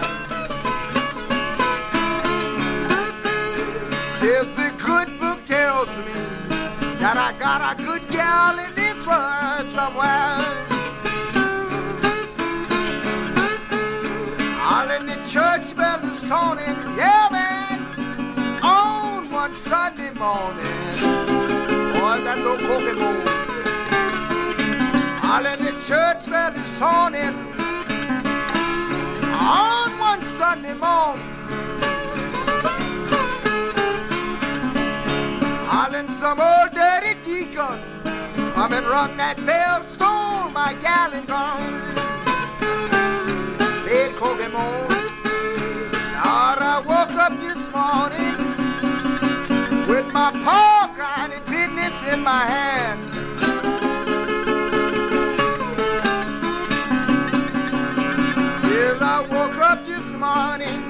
Says 4.41 4.55
the 4.55 4.73
good 4.83 5.19
book 5.19 5.45
tells 5.45 5.89
me 5.97 6.13
that 6.97 7.15
I 7.15 7.31
got 7.37 7.61
a 7.61 7.83
good 7.83 8.01
gal 8.09 8.57
in 8.57 8.73
this 8.73 9.05
world 9.05 9.69
somewhere. 9.69 10.41
All 14.65 14.89
in 14.89 15.05
the 15.05 15.17
church 15.29 15.75
bell 15.75 16.03
is 16.11 16.21
toning, 16.21 16.75
yeah, 16.97 17.27
man, 17.31 18.63
on 18.63 19.29
one 19.29 19.55
Sunday 19.55 20.11
morning. 20.11 20.73
Boy, 21.93 22.21
that's 22.25 22.41
old 22.41 22.61
Kokomo. 22.61 23.11
All 25.21 25.45
in 25.45 25.65
the 25.65 25.73
church 25.85 26.25
bell 26.25 26.55
is 26.55 26.79
toning, 26.79 27.35
on 29.35 29.99
one 29.99 30.25
Sunday 30.25 30.73
morning. 30.73 31.40
Come 38.61 38.73
and 38.73 38.85
rung 38.85 39.17
that 39.17 39.43
bell, 39.43 39.83
stole 39.89 40.47
my 40.51 40.75
gal 40.83 41.11
and 41.13 41.25
gone 41.25 41.81
head 43.87 44.15
Kokomo. 44.17 44.87
Now 45.91 46.53
I 46.61 46.77
woke 46.85 47.15
up 47.25 47.33
this 47.41 47.71
morning 47.73 48.37
with 49.87 50.05
my 50.13 50.29
paw 50.45 50.93
grinding 50.95 51.43
business 51.45 52.07
in 52.13 52.21
my 52.21 52.45
hand. 52.45 53.01
Till 58.61 59.03
I 59.03 59.21
woke 59.31 59.57
up 59.57 59.83
this 59.87 60.13
morning. 60.13 60.81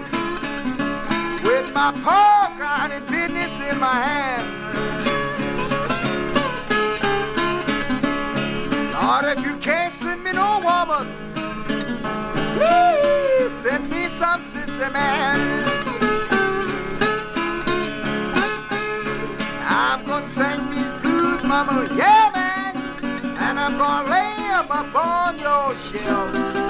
With 1.41 1.71
my 1.73 1.91
pork 2.03 2.57
grinding 2.57 3.05
business 3.09 3.53
in 3.71 3.79
my 3.79 3.95
hand. 4.07 4.60
Lord, 9.11 9.25
if 9.37 9.43
you 9.43 9.57
can't 9.57 9.93
send 9.95 10.23
me 10.23 10.31
no 10.31 10.61
woman, 10.63 11.05
please 12.55 13.51
send 13.61 13.89
me 13.89 14.07
some 14.17 14.41
sissy 14.51 14.93
man. 14.93 15.39
I'm 19.67 20.05
gonna 20.05 20.29
sing 20.29 20.61
these 20.69 20.93
blues, 21.01 21.43
mama, 21.43 21.93
yeah, 21.93 22.31
man, 22.33 23.37
and 23.37 23.59
I'm 23.59 23.77
gonna 23.77 24.09
lay 24.09 24.49
up 24.53 24.95
on 24.95 25.37
your 25.39 25.75
shelf. 25.77 26.60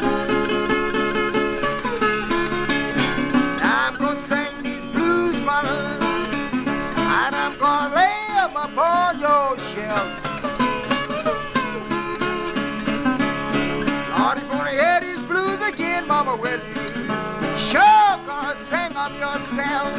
now 19.61 19.90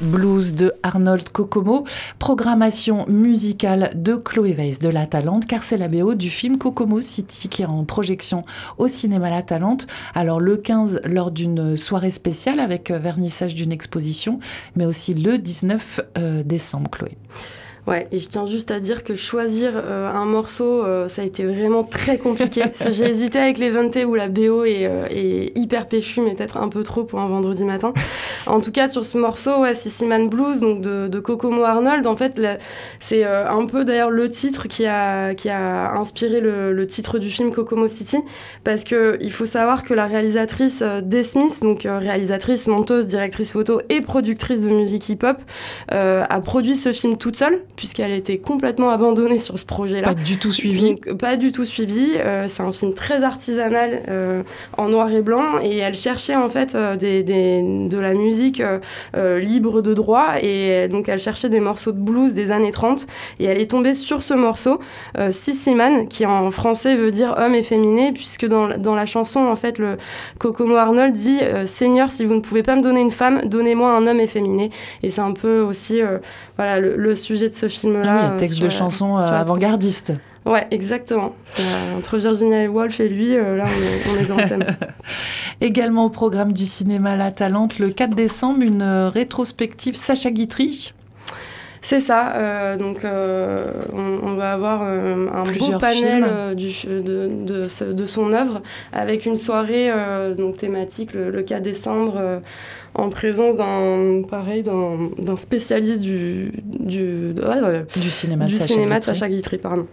Blues 0.00 0.54
de 0.54 0.72
Arnold 0.84 1.30
Kokomo, 1.30 1.84
programmation 2.20 3.04
musicale 3.08 3.90
de 3.96 4.14
Chloé 4.14 4.52
Weiss 4.52 4.78
de 4.78 4.88
La 4.88 5.06
Talente, 5.06 5.46
car 5.46 5.64
c'est 5.64 5.76
la 5.76 5.88
BO 5.88 6.14
du 6.14 6.30
film 6.30 6.56
Kokomo 6.56 7.00
City 7.00 7.48
qui 7.48 7.62
est 7.62 7.66
en 7.66 7.84
projection 7.84 8.44
au 8.78 8.86
cinéma 8.86 9.28
La 9.28 9.42
Talente. 9.42 9.88
Alors 10.14 10.38
le 10.38 10.56
15 10.56 11.00
lors 11.04 11.32
d'une 11.32 11.76
soirée 11.76 12.12
spéciale 12.12 12.60
avec 12.60 12.92
vernissage 12.92 13.56
d'une 13.56 13.72
exposition, 13.72 14.38
mais 14.76 14.86
aussi 14.86 15.14
le 15.14 15.36
19 15.36 16.00
euh, 16.16 16.42
décembre, 16.44 16.88
Chloé. 16.88 17.16
Ouais, 17.90 18.06
et 18.12 18.20
je 18.20 18.28
tiens 18.28 18.46
juste 18.46 18.70
à 18.70 18.78
dire 18.78 19.02
que 19.02 19.16
choisir 19.16 19.72
euh, 19.74 20.08
un 20.08 20.24
morceau, 20.24 20.84
euh, 20.84 21.08
ça 21.08 21.22
a 21.22 21.24
été 21.24 21.44
vraiment 21.44 21.82
très 21.82 22.18
compliqué. 22.18 22.62
J'ai 22.90 23.06
hésité 23.06 23.40
avec 23.40 23.58
les 23.58 23.68
20 23.68 24.04
où 24.04 24.14
la 24.14 24.28
BO 24.28 24.64
est, 24.64 24.86
euh, 24.86 25.08
est 25.10 25.58
hyper 25.58 25.88
péchue, 25.88 26.20
mais 26.20 26.36
peut-être 26.36 26.56
un 26.56 26.68
peu 26.68 26.84
trop 26.84 27.02
pour 27.02 27.18
un 27.18 27.26
vendredi 27.26 27.64
matin. 27.64 27.92
En 28.46 28.60
tout 28.60 28.70
cas, 28.70 28.86
sur 28.86 29.04
ce 29.04 29.18
morceau, 29.18 29.62
ouais, 29.62 29.74
Sissy 29.74 30.06
Man 30.06 30.28
Blues, 30.28 30.60
donc 30.60 30.82
de, 30.82 31.08
de 31.08 31.18
Kokomo 31.18 31.64
Arnold, 31.64 32.06
en 32.06 32.14
fait, 32.14 32.40
c'est 33.00 33.24
un 33.24 33.66
peu 33.66 33.84
d'ailleurs 33.84 34.10
le 34.10 34.30
titre 34.30 34.68
qui 34.68 34.86
a, 34.86 35.34
qui 35.34 35.48
a 35.48 35.92
inspiré 35.94 36.40
le, 36.40 36.72
le 36.72 36.86
titre 36.86 37.18
du 37.18 37.28
film 37.28 37.52
Kokomo 37.52 37.88
City, 37.88 38.18
parce 38.62 38.84
que 38.84 39.18
il 39.20 39.32
faut 39.32 39.46
savoir 39.46 39.82
que 39.82 39.94
la 39.94 40.06
réalisatrice 40.06 40.82
Des 41.02 41.24
Smith, 41.24 41.60
donc 41.62 41.82
réalisatrice, 41.84 42.68
monteuse, 42.68 43.08
directrice 43.08 43.52
photo 43.52 43.80
et 43.88 44.00
productrice 44.00 44.60
de 44.60 44.70
musique 44.70 45.08
hip-hop, 45.08 45.38
a 45.88 46.40
produit 46.40 46.76
ce 46.76 46.92
film 46.92 47.16
toute 47.16 47.36
seule, 47.36 47.62
puisqu'elle 47.80 48.12
a 48.12 48.14
été 48.14 48.36
complètement 48.36 48.90
abandonnée 48.90 49.38
sur 49.38 49.58
ce 49.58 49.64
projet-là. 49.64 50.08
Pas 50.08 50.14
du 50.14 50.36
tout 50.36 50.52
suivi. 50.52 50.96
Pas 51.18 51.38
du 51.38 51.50
tout 51.50 51.64
suivi. 51.64 52.08
Euh, 52.18 52.44
c'est 52.46 52.62
un 52.62 52.72
film 52.72 52.92
très 52.92 53.22
artisanal, 53.22 54.02
euh, 54.08 54.42
en 54.76 54.90
noir 54.90 55.10
et 55.10 55.22
blanc, 55.22 55.58
et 55.62 55.78
elle 55.78 55.96
cherchait 55.96 56.36
en 56.36 56.50
fait 56.50 56.74
euh, 56.74 56.96
des, 56.96 57.22
des- 57.22 57.88
de 57.88 57.98
la 57.98 58.12
musique 58.12 58.62
libre 59.40 59.80
de 59.80 59.94
droit, 59.94 60.34
et 60.42 60.88
donc 60.88 61.08
elle 61.08 61.18
cherchait 61.18 61.48
des 61.48 61.60
morceaux 61.60 61.92
de 61.92 61.98
blues 62.00 62.34
des 62.34 62.50
années 62.50 62.70
30, 62.70 63.06
et 63.38 63.44
elle 63.44 63.58
est 63.58 63.70
tombée 63.70 63.94
sur 63.94 64.20
ce 64.22 64.34
morceau, 64.34 64.78
euh, 65.18 65.30
Sissy 65.30 65.74
Man, 65.74 66.06
qui 66.08 66.26
en 66.26 66.50
français 66.50 66.94
veut 66.96 67.10
dire 67.10 67.34
homme 67.38 67.54
efféminé, 67.54 68.12
puisque 68.12 68.46
dans, 68.46 68.66
la- 68.66 68.76
dans 68.76 68.94
la 68.94 69.06
chanson, 69.06 69.40
en 69.40 69.56
fait, 69.56 69.78
le 69.78 69.96
Kokomo 70.38 70.76
Arnold 70.76 71.14
dit 71.14 71.38
Seigneur, 71.64 72.10
si 72.10 72.26
vous 72.26 72.34
ne 72.34 72.40
pouvez 72.40 72.62
pas 72.62 72.76
me 72.76 72.82
donner 72.82 73.00
une 73.00 73.10
femme, 73.10 73.40
donnez-moi 73.46 73.90
un 73.90 74.06
homme 74.06 74.20
efféminé. 74.20 74.70
Et 75.02 75.08
c'est 75.08 75.22
un 75.22 75.32
peu 75.32 75.60
aussi 75.60 76.00
voilà, 76.56 76.78
le, 76.80 76.96
le 76.96 77.14
sujet 77.14 77.48
de 77.48 77.54
ce 77.54 77.68
film-là. 77.70 78.02
Ah 78.06 78.20
oui, 78.20 78.34
un 78.34 78.36
texte 78.36 78.60
de 78.60 78.68
chanson 78.68 79.18
euh, 79.18 79.20
avant-gardiste. 79.20 80.12
Ouais, 80.46 80.66
exactement. 80.70 81.34
Euh, 81.58 81.98
entre 81.98 82.18
Virginia 82.18 82.68
Woolf 82.68 83.00
et 83.00 83.08
lui, 83.08 83.36
euh, 83.36 83.56
là, 83.56 83.64
on 83.66 83.82
est, 83.82 84.14
on 84.14 84.22
est 84.22 84.26
dans 84.26 84.36
le 84.36 84.44
thème. 84.44 84.64
Également 85.60 86.06
au 86.06 86.10
programme 86.10 86.52
du 86.52 86.64
cinéma 86.64 87.16
La 87.16 87.30
Talente, 87.30 87.78
le 87.78 87.90
4 87.90 88.14
décembre, 88.14 88.62
une 88.62 88.82
rétrospective 88.82 89.96
Sacha 89.96 90.30
Guitry. 90.30 90.92
C'est 91.82 92.00
ça. 92.00 92.34
euh, 92.36 92.76
donc, 92.76 93.04
euh, 93.04 93.64
on, 93.94 94.18
on 94.28 94.34
va 94.34 94.52
avoir 94.52 94.80
euh, 94.84 95.28
un 95.32 95.44
beau 95.44 95.50
Plusieurs 95.50 95.80
panel 95.80 96.54
du, 96.54 96.68
de, 96.86 97.30
de, 97.46 97.66
ce- 97.68 97.84
de 97.84 98.06
son 98.06 98.32
œuvre 98.34 98.60
avec 98.92 99.24
une 99.24 99.38
soirée 99.38 99.90
donc 100.36 100.58
thématique 100.58 101.14
le, 101.14 101.30
le 101.30 101.42
4 101.42 101.62
décembre 101.62 102.40
en 102.94 103.08
présence 103.08 103.56
d'un 103.56 104.22
pareil 104.28 104.62
d'un 104.62 105.36
spécialiste 105.36 106.02
du 106.02 106.52
du, 106.64 107.32
de- 107.32 107.42
ouais, 107.42 107.60
ouais, 107.62 107.86
Du 107.96 108.10
cinéma 108.10 108.44
de 108.44 108.50
du 108.50 108.56
Sacha 108.56 108.74
cinéma 108.74 108.96
Guitry. 108.96 109.14
Sacha 109.16 109.28
Guitry, 109.28 109.58
pardon. 109.58 109.86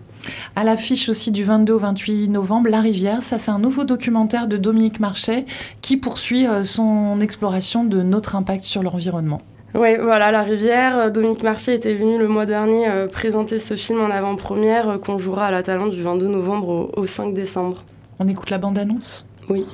À 0.57 0.63
l'affiche 0.65 1.07
aussi 1.07 1.31
du 1.31 1.43
22 1.45 1.73
au 1.73 1.77
28 1.79 2.27
novembre, 2.27 2.69
La 2.69 2.81
Rivière, 2.81 3.23
ça 3.23 3.37
c'est 3.37 3.51
un 3.51 3.59
nouveau 3.59 3.85
documentaire 3.85 4.47
de 4.47 4.57
Dominique 4.57 4.99
Marchais 4.99 5.45
qui 5.81 5.95
poursuit 5.95 6.45
son 6.65 7.21
exploration 7.21 7.85
de 7.85 8.01
notre 8.01 8.35
impact 8.35 8.63
sur 8.63 8.83
l'environnement. 8.83 9.41
Oui, 9.77 9.95
voilà, 10.01 10.31
La 10.31 10.41
Rivière. 10.41 10.97
Euh, 10.97 11.09
Dominique 11.09 11.43
Marché 11.43 11.75
était 11.75 11.93
venu 11.93 12.17
le 12.17 12.27
mois 12.27 12.45
dernier 12.47 12.87
euh, 12.89 13.07
présenter 13.07 13.59
ce 13.59 13.75
film 13.75 14.01
en 14.01 14.09
avant-première 14.09 14.89
euh, 14.89 14.97
qu'on 14.97 15.19
jouera 15.19 15.45
à 15.47 15.51
la 15.51 15.61
Talente 15.61 15.91
du 15.91 16.01
22 16.01 16.27
novembre 16.27 16.67
au, 16.69 16.91
au 17.01 17.05
5 17.05 17.33
décembre. 17.33 17.83
On 18.19 18.27
écoute 18.27 18.49
la 18.49 18.57
bande-annonce? 18.57 19.27
Oui. 19.49 19.67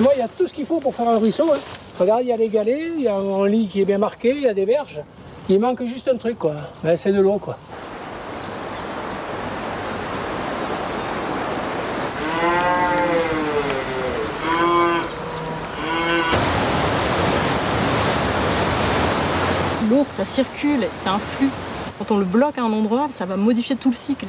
Moi, 0.00 0.12
il 0.16 0.20
y 0.20 0.22
a 0.22 0.28
tout 0.28 0.46
ce 0.46 0.54
qu'il 0.54 0.64
faut 0.64 0.80
pour 0.80 0.94
faire 0.94 1.08
un 1.10 1.18
ruisseau. 1.18 1.44
hein. 1.52 1.58
Regarde, 2.00 2.22
il 2.22 2.28
y 2.28 2.32
a 2.32 2.36
les 2.38 2.48
galets, 2.48 2.88
il 2.96 3.02
y 3.02 3.08
a 3.08 3.14
un 3.14 3.46
lit 3.46 3.66
qui 3.68 3.82
est 3.82 3.84
bien 3.84 3.98
marqué, 3.98 4.30
il 4.30 4.40
y 4.40 4.48
a 4.48 4.54
des 4.54 4.64
berges. 4.64 5.00
Il 5.50 5.60
manque 5.60 5.84
juste 5.84 6.08
un 6.08 6.16
truc, 6.16 6.38
quoi. 6.38 6.54
Ben, 6.82 6.96
c'est 6.96 7.12
de 7.12 7.20
l'eau, 7.20 7.36
quoi. 7.38 7.58
L'eau, 19.90 20.06
ça 20.24 20.42
circule, 20.42 20.86
c'est 20.98 21.08
un 21.08 21.18
flux. 21.18 21.50
Quand 21.98 22.14
on 22.14 22.18
le 22.18 22.24
bloque 22.24 22.56
à 22.56 22.62
un 22.62 22.72
endroit, 22.72 23.08
ça 23.10 23.24
va 23.24 23.36
modifier 23.36 23.74
tout 23.74 23.90
le 23.90 23.96
cycle. 23.96 24.26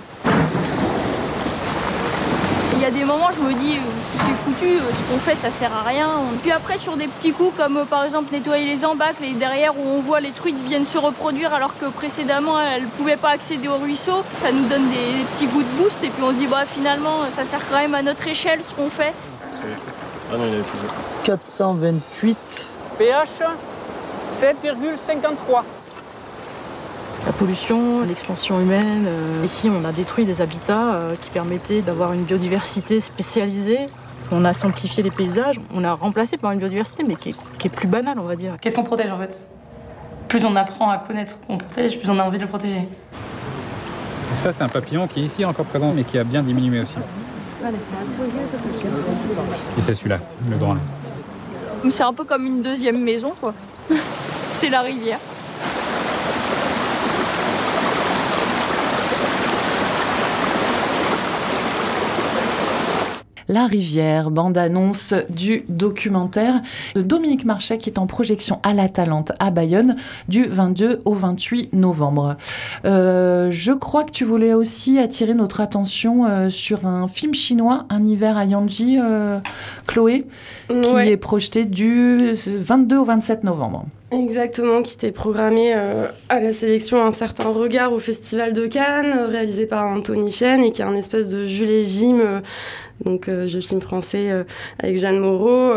Il 2.73 2.81
y 2.81 2.85
a 2.85 2.89
des 2.89 3.05
moments, 3.05 3.29
je 3.31 3.41
me 3.41 3.53
dis, 3.53 3.75
euh, 3.75 4.15
c'est 4.15 4.33
foutu, 4.43 4.75
euh, 4.75 4.91
ce 4.91 5.13
qu'on 5.13 5.19
fait, 5.19 5.35
ça 5.35 5.51
sert 5.51 5.71
à 5.71 5.87
rien. 5.87 6.09
Puis 6.41 6.51
après, 6.51 6.79
sur 6.79 6.97
des 6.97 7.07
petits 7.07 7.31
coups, 7.31 7.55
comme 7.55 7.77
euh, 7.77 7.85
par 7.85 8.03
exemple 8.03 8.33
nettoyer 8.33 8.65
les 8.65 8.83
embâcles, 8.83 9.23
et 9.23 9.33
derrière 9.33 9.77
où 9.77 9.83
on 9.87 10.01
voit 10.01 10.19
les 10.19 10.31
truites 10.31 10.57
viennent 10.67 10.83
se 10.83 10.97
reproduire 10.97 11.53
alors 11.53 11.77
que 11.79 11.85
précédemment, 11.85 12.59
elles 12.59 12.83
ne 12.83 12.87
pouvaient 12.87 13.15
pas 13.15 13.29
accéder 13.29 13.67
au 13.67 13.77
ruisseau, 13.77 14.23
ça 14.33 14.51
nous 14.51 14.67
donne 14.67 14.89
des, 14.89 15.19
des 15.19 15.23
petits 15.33 15.45
goûts 15.45 15.61
de 15.61 15.83
boost. 15.83 16.03
Et 16.03 16.09
puis 16.09 16.23
on 16.23 16.31
se 16.31 16.37
dit, 16.37 16.47
bah 16.47 16.65
finalement, 16.65 17.29
ça 17.29 17.43
sert 17.43 17.61
quand 17.69 17.77
même 17.77 17.93
à 17.93 18.01
notre 18.01 18.27
échelle 18.27 18.63
ce 18.63 18.73
qu'on 18.73 18.89
fait. 18.89 19.13
Ah 20.31 20.37
non, 20.37 20.45
il 20.45 20.49
y 20.49 20.53
avait 20.53 20.63
plus. 20.63 20.89
428. 21.23 22.67
pH 22.97 23.29
7,53. 24.27 25.63
La 27.25 27.31
pollution, 27.31 28.01
l'expansion 28.05 28.59
humaine. 28.59 29.05
euh, 29.07 29.45
ici, 29.45 29.69
on 29.69 29.85
a 29.85 29.91
détruit 29.93 30.25
des 30.25 30.41
habitats 30.41 30.93
euh, 30.95 31.15
qui 31.21 31.29
permettaient 31.29 31.81
d'avoir 31.81 32.11
une 32.13 32.23
biodiversité 32.23 32.99
spécialisée. 32.99 33.79
On 34.31 34.43
a 34.45 34.51
simplifié 34.53 35.03
les 35.03 35.11
paysages, 35.11 35.59
on 35.73 35.83
a 35.83 35.93
remplacé 35.93 36.37
par 36.37 36.51
une 36.51 36.59
biodiversité, 36.59 37.03
mais 37.07 37.15
qui 37.15 37.29
est, 37.29 37.35
qui 37.59 37.67
est 37.67 37.69
plus 37.69 37.87
banale, 37.87 38.17
on 38.19 38.23
va 38.23 38.35
dire. 38.35 38.55
Qu'est-ce 38.59 38.75
qu'on 38.75 38.83
protège 38.83 39.11
en 39.11 39.17
fait? 39.17 39.45
Plus 40.27 40.43
on 40.45 40.55
apprend 40.55 40.89
à 40.89 40.97
connaître 40.97 41.33
ce 41.33 41.37
qu'on 41.47 41.57
protège, 41.57 41.99
plus 41.99 42.09
on 42.09 42.17
a 42.19 42.23
envie 42.23 42.37
de 42.37 42.43
le 42.43 42.49
protéger. 42.49 42.79
Et 42.79 44.37
ça, 44.37 44.51
c'est 44.51 44.63
un 44.63 44.67
papillon 44.69 45.07
qui 45.07 45.21
est 45.21 45.25
ici 45.25 45.45
encore 45.45 45.65
présent, 45.65 45.91
mais 45.95 46.03
qui 46.03 46.17
a 46.17 46.23
bien 46.23 46.41
diminué 46.41 46.81
aussi. 46.81 46.95
Et 49.77 49.81
c'est 49.81 49.93
celui-là, 49.93 50.19
le 50.49 50.57
grand. 50.57 50.73
là. 50.73 50.79
C'est 51.89 52.03
un 52.03 52.13
peu 52.13 52.23
comme 52.23 52.45
une 52.45 52.61
deuxième 52.61 53.01
maison, 53.01 53.33
quoi. 53.39 53.53
c'est 54.55 54.69
la 54.69 54.81
rivière. 54.81 55.19
La 63.47 63.65
rivière, 63.67 64.31
bande-annonce 64.31 65.13
du 65.29 65.63
documentaire 65.69 66.61
de 66.95 67.01
Dominique 67.01 67.45
Marchais 67.45 67.77
qui 67.77 67.89
est 67.89 67.99
en 67.99 68.07
projection 68.07 68.59
à 68.63 68.73
la 68.73 68.87
Talente 68.89 69.31
à 69.39 69.51
Bayonne 69.51 69.95
du 70.29 70.45
22 70.45 71.01
au 71.05 71.13
28 71.13 71.73
novembre. 71.73 72.37
Euh, 72.85 73.49
je 73.51 73.73
crois 73.73 74.03
que 74.03 74.11
tu 74.11 74.23
voulais 74.23 74.53
aussi 74.53 74.97
attirer 74.99 75.33
notre 75.33 75.59
attention 75.61 76.25
euh, 76.25 76.49
sur 76.49 76.85
un 76.87 77.07
film 77.07 77.33
chinois, 77.33 77.85
Un 77.89 78.05
hiver 78.05 78.37
à 78.37 78.45
Yanji, 78.45 78.97
euh, 79.01 79.39
Chloé, 79.87 80.25
qui 80.69 80.89
Ouais. 80.93 81.09
est 81.09 81.17
projeté 81.17 81.65
du 81.65 82.33
22 82.33 82.97
au 82.97 83.03
27 83.05 83.43
novembre. 83.43 83.85
Exactement, 84.13 84.83
qui 84.83 84.93
était 84.93 85.11
programmé 85.11 85.73
euh, 85.75 86.07
à 86.29 86.39
la 86.39 86.53
sélection 86.53 87.03
Un 87.03 87.13
certain 87.13 87.49
regard 87.49 87.93
au 87.93 87.99
Festival 87.99 88.53
de 88.53 88.67
Cannes, 88.67 89.13
euh, 89.17 89.27
réalisé 89.27 89.65
par 89.65 89.85
Anthony 89.85 90.31
Chen 90.31 90.63
et 90.63 90.71
qui 90.71 90.81
est 90.81 90.85
un 90.85 90.93
espèce 90.93 91.29
de 91.29 91.45
Jules 91.45 91.71
et 91.71 91.83
Jim, 91.83 92.41
donc 93.03 93.27
euh, 93.27 93.47
jeu 93.47 93.61
film 93.61 93.81
français 93.81 94.29
euh, 94.29 94.43
avec 94.79 94.97
Jeanne 94.97 95.19
Moreau, 95.19 95.73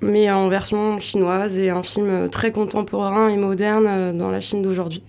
mais 0.00 0.30
en 0.30 0.48
version 0.48 0.98
chinoise 0.98 1.56
et 1.56 1.70
un 1.70 1.82
film 1.82 2.28
très 2.28 2.50
contemporain 2.50 3.28
et 3.28 3.36
moderne 3.36 4.18
dans 4.18 4.30
la 4.30 4.40
Chine 4.40 4.62
d'aujourd'hui. 4.62 5.02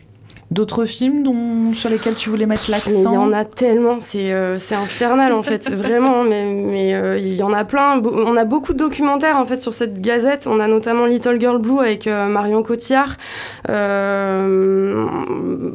D'autres 0.51 0.85
films 0.85 1.23
dont, 1.23 1.73
sur 1.73 1.89
lesquels 1.89 2.13
tu 2.13 2.29
voulais 2.29 2.45
mettre 2.45 2.69
l'accent 2.69 3.11
il 3.11 3.13
y 3.15 3.17
en 3.17 3.33
a 3.33 3.45
tellement, 3.45 3.97
c'est 3.99 4.31
euh, 4.31 4.57
infernal 4.71 5.33
en 5.33 5.41
fait, 5.41 5.69
vraiment, 5.73 6.23
mais, 6.23 6.45
mais 6.53 6.93
euh, 6.93 7.17
il 7.17 7.33
y 7.33 7.41
en 7.43 7.51
a 7.51 7.65
plein. 7.65 7.99
On 8.03 8.35
a 8.37 8.45
beaucoup 8.45 8.73
de 8.73 8.77
documentaires 8.77 9.37
en 9.37 9.45
fait 9.45 9.61
sur 9.61 9.73
cette 9.73 9.99
gazette. 10.01 10.45
On 10.47 10.59
a 10.59 10.67
notamment 10.67 11.05
Little 11.07 11.39
Girl 11.39 11.57
Blue 11.59 11.79
avec 11.79 12.05
euh, 12.05 12.27
Marion 12.27 12.61
Cotillard. 12.61 13.17
Euh, 13.69 15.05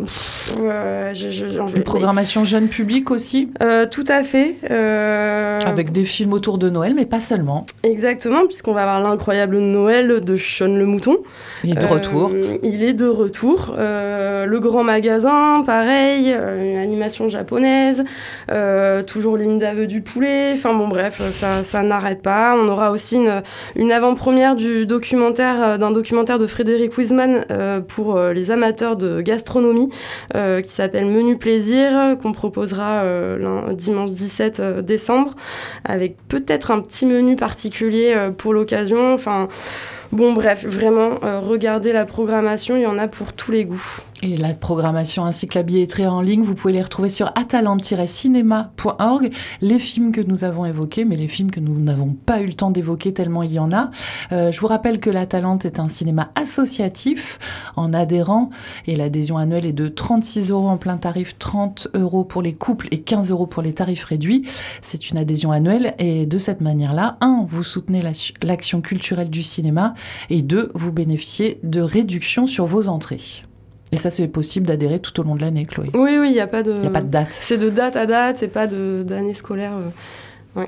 pff, 0.02 0.56
ouais, 0.61 1.11
je- 1.14 1.30
je- 1.30 1.76
Une 1.76 1.83
programmation 1.83 2.44
jeune 2.44 2.68
public 2.68 3.11
aussi 3.11 3.50
Euh, 3.62 3.87
Tout 3.90 4.04
à 4.09 4.22
fait. 4.22 4.54
euh, 4.70 5.59
Avec 5.66 5.92
des 5.92 6.04
films 6.04 6.33
autour 6.33 6.59
de 6.59 6.70
Noël, 6.70 6.94
mais 6.94 7.06
pas 7.06 7.20
seulement. 7.20 7.66
Exactement, 7.83 8.46
puisqu'on 8.46 8.72
va 8.72 8.83
avoir 8.83 9.00
l'incroyable 9.00 9.59
Noël 9.59 10.20
de 10.20 10.37
Sean 10.37 10.74
le 10.76 10.87
Mouton. 10.87 11.18
Il 11.64 11.70
est 11.72 11.80
de 11.80 11.85
Euh, 11.87 11.88
retour. 11.88 12.30
il 12.62 12.83
est 12.83 12.92
de 12.94 13.06
retour. 13.06 13.74
Euh, 13.78 14.46
Grand 14.61 14.85
Magasin, 14.85 15.62
pareil, 15.66 16.33
euh, 16.33 16.73
une 16.73 16.79
animation 16.79 17.29
japonaise, 17.29 18.05
euh, 18.51 19.03
toujours 19.03 19.37
ligne 19.37 19.59
d'aveu 19.59 19.87
du 19.87 20.03
poulet. 20.03 20.53
Enfin 20.55 20.75
bon, 20.75 20.88
bref, 20.88 21.20
ça, 21.33 21.64
ça 21.64 21.83
n'arrête 21.83 22.23
pas. 22.23 22.55
On 22.57 22.68
aura 22.68 22.90
aussi 22.90 23.18
une, 23.77 23.92
avant-première 23.92 24.55
du 24.57 24.87
documentaire, 24.87 25.62
euh, 25.62 25.79
d'un 25.79 25.90
documentaire 25.90 26.38
de 26.38 26.46
Frédéric 26.46 26.96
Wiseman 26.96 27.44
euh, 27.51 27.81
pour 27.81 28.16
euh, 28.16 28.33
les 28.33 28.51
amateurs 28.51 28.96
de 28.96 29.20
gastronomie, 29.20 29.90
euh, 30.37 30.61
qui 30.61 30.70
s'appelle 30.70 31.07
Menu 31.07 31.37
Plaisir, 31.37 32.16
qu'on 32.23 32.33
proposera 32.33 33.03
euh, 33.03 33.73
dimanche 33.73 34.11
17 34.12 34.61
euh, 34.61 34.83
décembre, 34.83 35.35
avec 35.85 36.16
peut-être 36.29 36.70
un 36.70 36.81
petit 36.81 37.07
menu 37.07 37.37
particulier 37.37 38.12
euh, 38.14 38.31
pour 38.31 38.55
l'occasion. 38.55 39.12
Enfin. 39.14 39.49
Bon, 40.12 40.33
bref, 40.33 40.64
vraiment, 40.66 41.20
euh, 41.23 41.38
regardez 41.38 41.92
la 41.92 42.05
programmation, 42.05 42.75
il 42.75 42.83
y 42.83 42.87
en 42.87 42.99
a 42.99 43.07
pour 43.07 43.33
tous 43.33 43.53
les 43.53 43.64
goûts. 43.64 44.01
Et 44.22 44.37
la 44.37 44.52
programmation 44.52 45.24
ainsi 45.24 45.46
que 45.46 45.59
la 45.59 45.62
billetterie 45.62 46.06
en 46.06 46.20
ligne, 46.20 46.42
vous 46.42 46.54
pouvez 46.54 46.74
les 46.74 46.83
retrouver 46.83 47.09
sur 47.09 47.33
atalante-cinéma.org. 47.37 49.30
Les 49.62 49.78
films 49.78 50.12
que 50.12 50.20
nous 50.20 50.44
avons 50.44 50.66
évoqués, 50.66 51.06
mais 51.06 51.16
les 51.16 51.26
films 51.26 51.50
que 51.50 51.59
nous 51.61 51.78
n'avons 51.80 52.12
pas 52.14 52.42
eu 52.42 52.46
le 52.46 52.52
temps 52.52 52.70
d'évoquer 52.70 53.14
tellement 53.14 53.42
il 53.42 53.52
y 53.52 53.59
en 53.59 53.72
a. 53.72 53.90
Euh, 54.33 54.52
je 54.52 54.61
vous 54.61 54.66
rappelle 54.66 55.00
que 55.00 55.09
la 55.09 55.24
Talente 55.26 55.64
est 55.64 55.80
un 55.80 55.88
cinéma 55.88 56.33
associatif 56.35 57.38
en 57.76 57.94
adhérent 57.94 58.50
et 58.87 58.94
l'adhésion 58.94 59.38
annuelle 59.38 59.64
est 59.64 59.72
de 59.72 59.88
36 59.88 60.50
euros 60.50 60.68
en 60.68 60.76
plein 60.76 60.98
tarif, 60.98 61.38
30 61.38 61.88
euros 61.94 62.24
pour 62.24 62.42
les 62.42 62.52
couples 62.52 62.88
et 62.90 62.98
15 63.00 63.30
euros 63.30 63.46
pour 63.46 63.62
les 63.62 63.72
tarifs 63.72 64.04
réduits. 64.04 64.44
C'est 64.83 65.11
une 65.11 65.16
adhésion 65.16 65.50
annuelle 65.50 65.94
et 65.98 66.26
de 66.26 66.37
cette 66.38 66.61
manière-là, 66.61 67.16
un, 67.22 67.44
vous 67.48 67.62
soutenez 67.62 68.02
la- 68.02 68.11
l'action 68.42 68.83
culturelle 68.83 69.30
du 69.30 69.42
cinéma 69.42 69.94
et 70.28 70.42
deux, 70.42 70.70
vous 70.74 70.92
bénéficiez 70.92 71.59
de 71.62 71.80
réductions 71.80 72.44
sur 72.44 72.66
vos 72.66 72.88
entrées. 72.88 73.20
Et 73.92 73.96
ça, 73.96 74.09
c'est 74.11 74.29
possible 74.29 74.66
d'adhérer 74.66 75.00
tout 75.00 75.18
au 75.20 75.24
long 75.24 75.35
de 75.35 75.40
l'année, 75.40 75.66
Chloé. 75.66 75.90
Oui, 75.94 76.16
oui, 76.20 76.29
il 76.29 76.33
n'y 76.33 76.38
a 76.40 76.46
pas 76.46 76.62
de... 76.62 76.72
Il 76.76 76.83
n'y 76.83 76.87
a 76.87 76.90
pas 76.90 77.00
de 77.03 77.09
date. 77.09 77.29
C'est 77.33 77.59
de 77.59 77.70
date 77.70 77.96
à 77.96 78.07
date, 78.07 78.37
c'est 78.38 78.46
pas 78.48 78.66
de- 78.68 79.05
d'année 79.07 79.35
scolaire. 79.35 79.72
euh. 79.76 79.90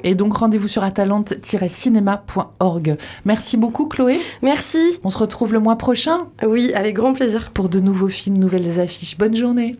Et 0.05 0.15
donc, 0.15 0.37
rendez-vous 0.37 0.69
sur 0.69 0.83
atalante-cinéma.org. 0.85 2.97
Merci 3.25 3.57
beaucoup, 3.57 3.87
Chloé. 3.87 4.21
Merci. 4.43 4.79
On 5.05 5.11
se 5.11 5.19
retrouve 5.19 5.53
le 5.53 5.59
mois 5.61 5.77
prochain. 5.77 6.19
Oui, 6.47 6.73
avec 6.75 6.95
grand 6.95 7.13
plaisir. 7.13 7.51
Pour 7.53 7.69
de 7.69 7.81
nouveaux 7.81 8.09
films, 8.09 8.39
nouvelles 8.39 8.79
affiches. 8.81 9.19
Bonne 9.19 9.35
journée. 9.35 9.75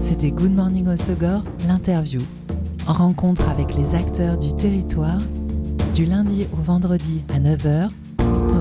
C'était 0.00 0.30
Good 0.30 0.54
Morning 0.54 0.88
Osogor, 0.88 1.42
l'interview. 1.66 2.20
Rencontre 2.86 3.48
avec 3.48 3.74
les 3.74 3.94
acteurs 3.94 4.36
du 4.36 4.52
territoire, 4.54 5.18
du 5.94 6.04
lundi 6.04 6.46
au 6.52 6.62
vendredi 6.62 7.22
à 7.34 7.38
9h, 7.38 7.88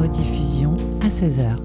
rediffusion 0.02 0.76
à 1.02 1.10
16h. 1.10 1.58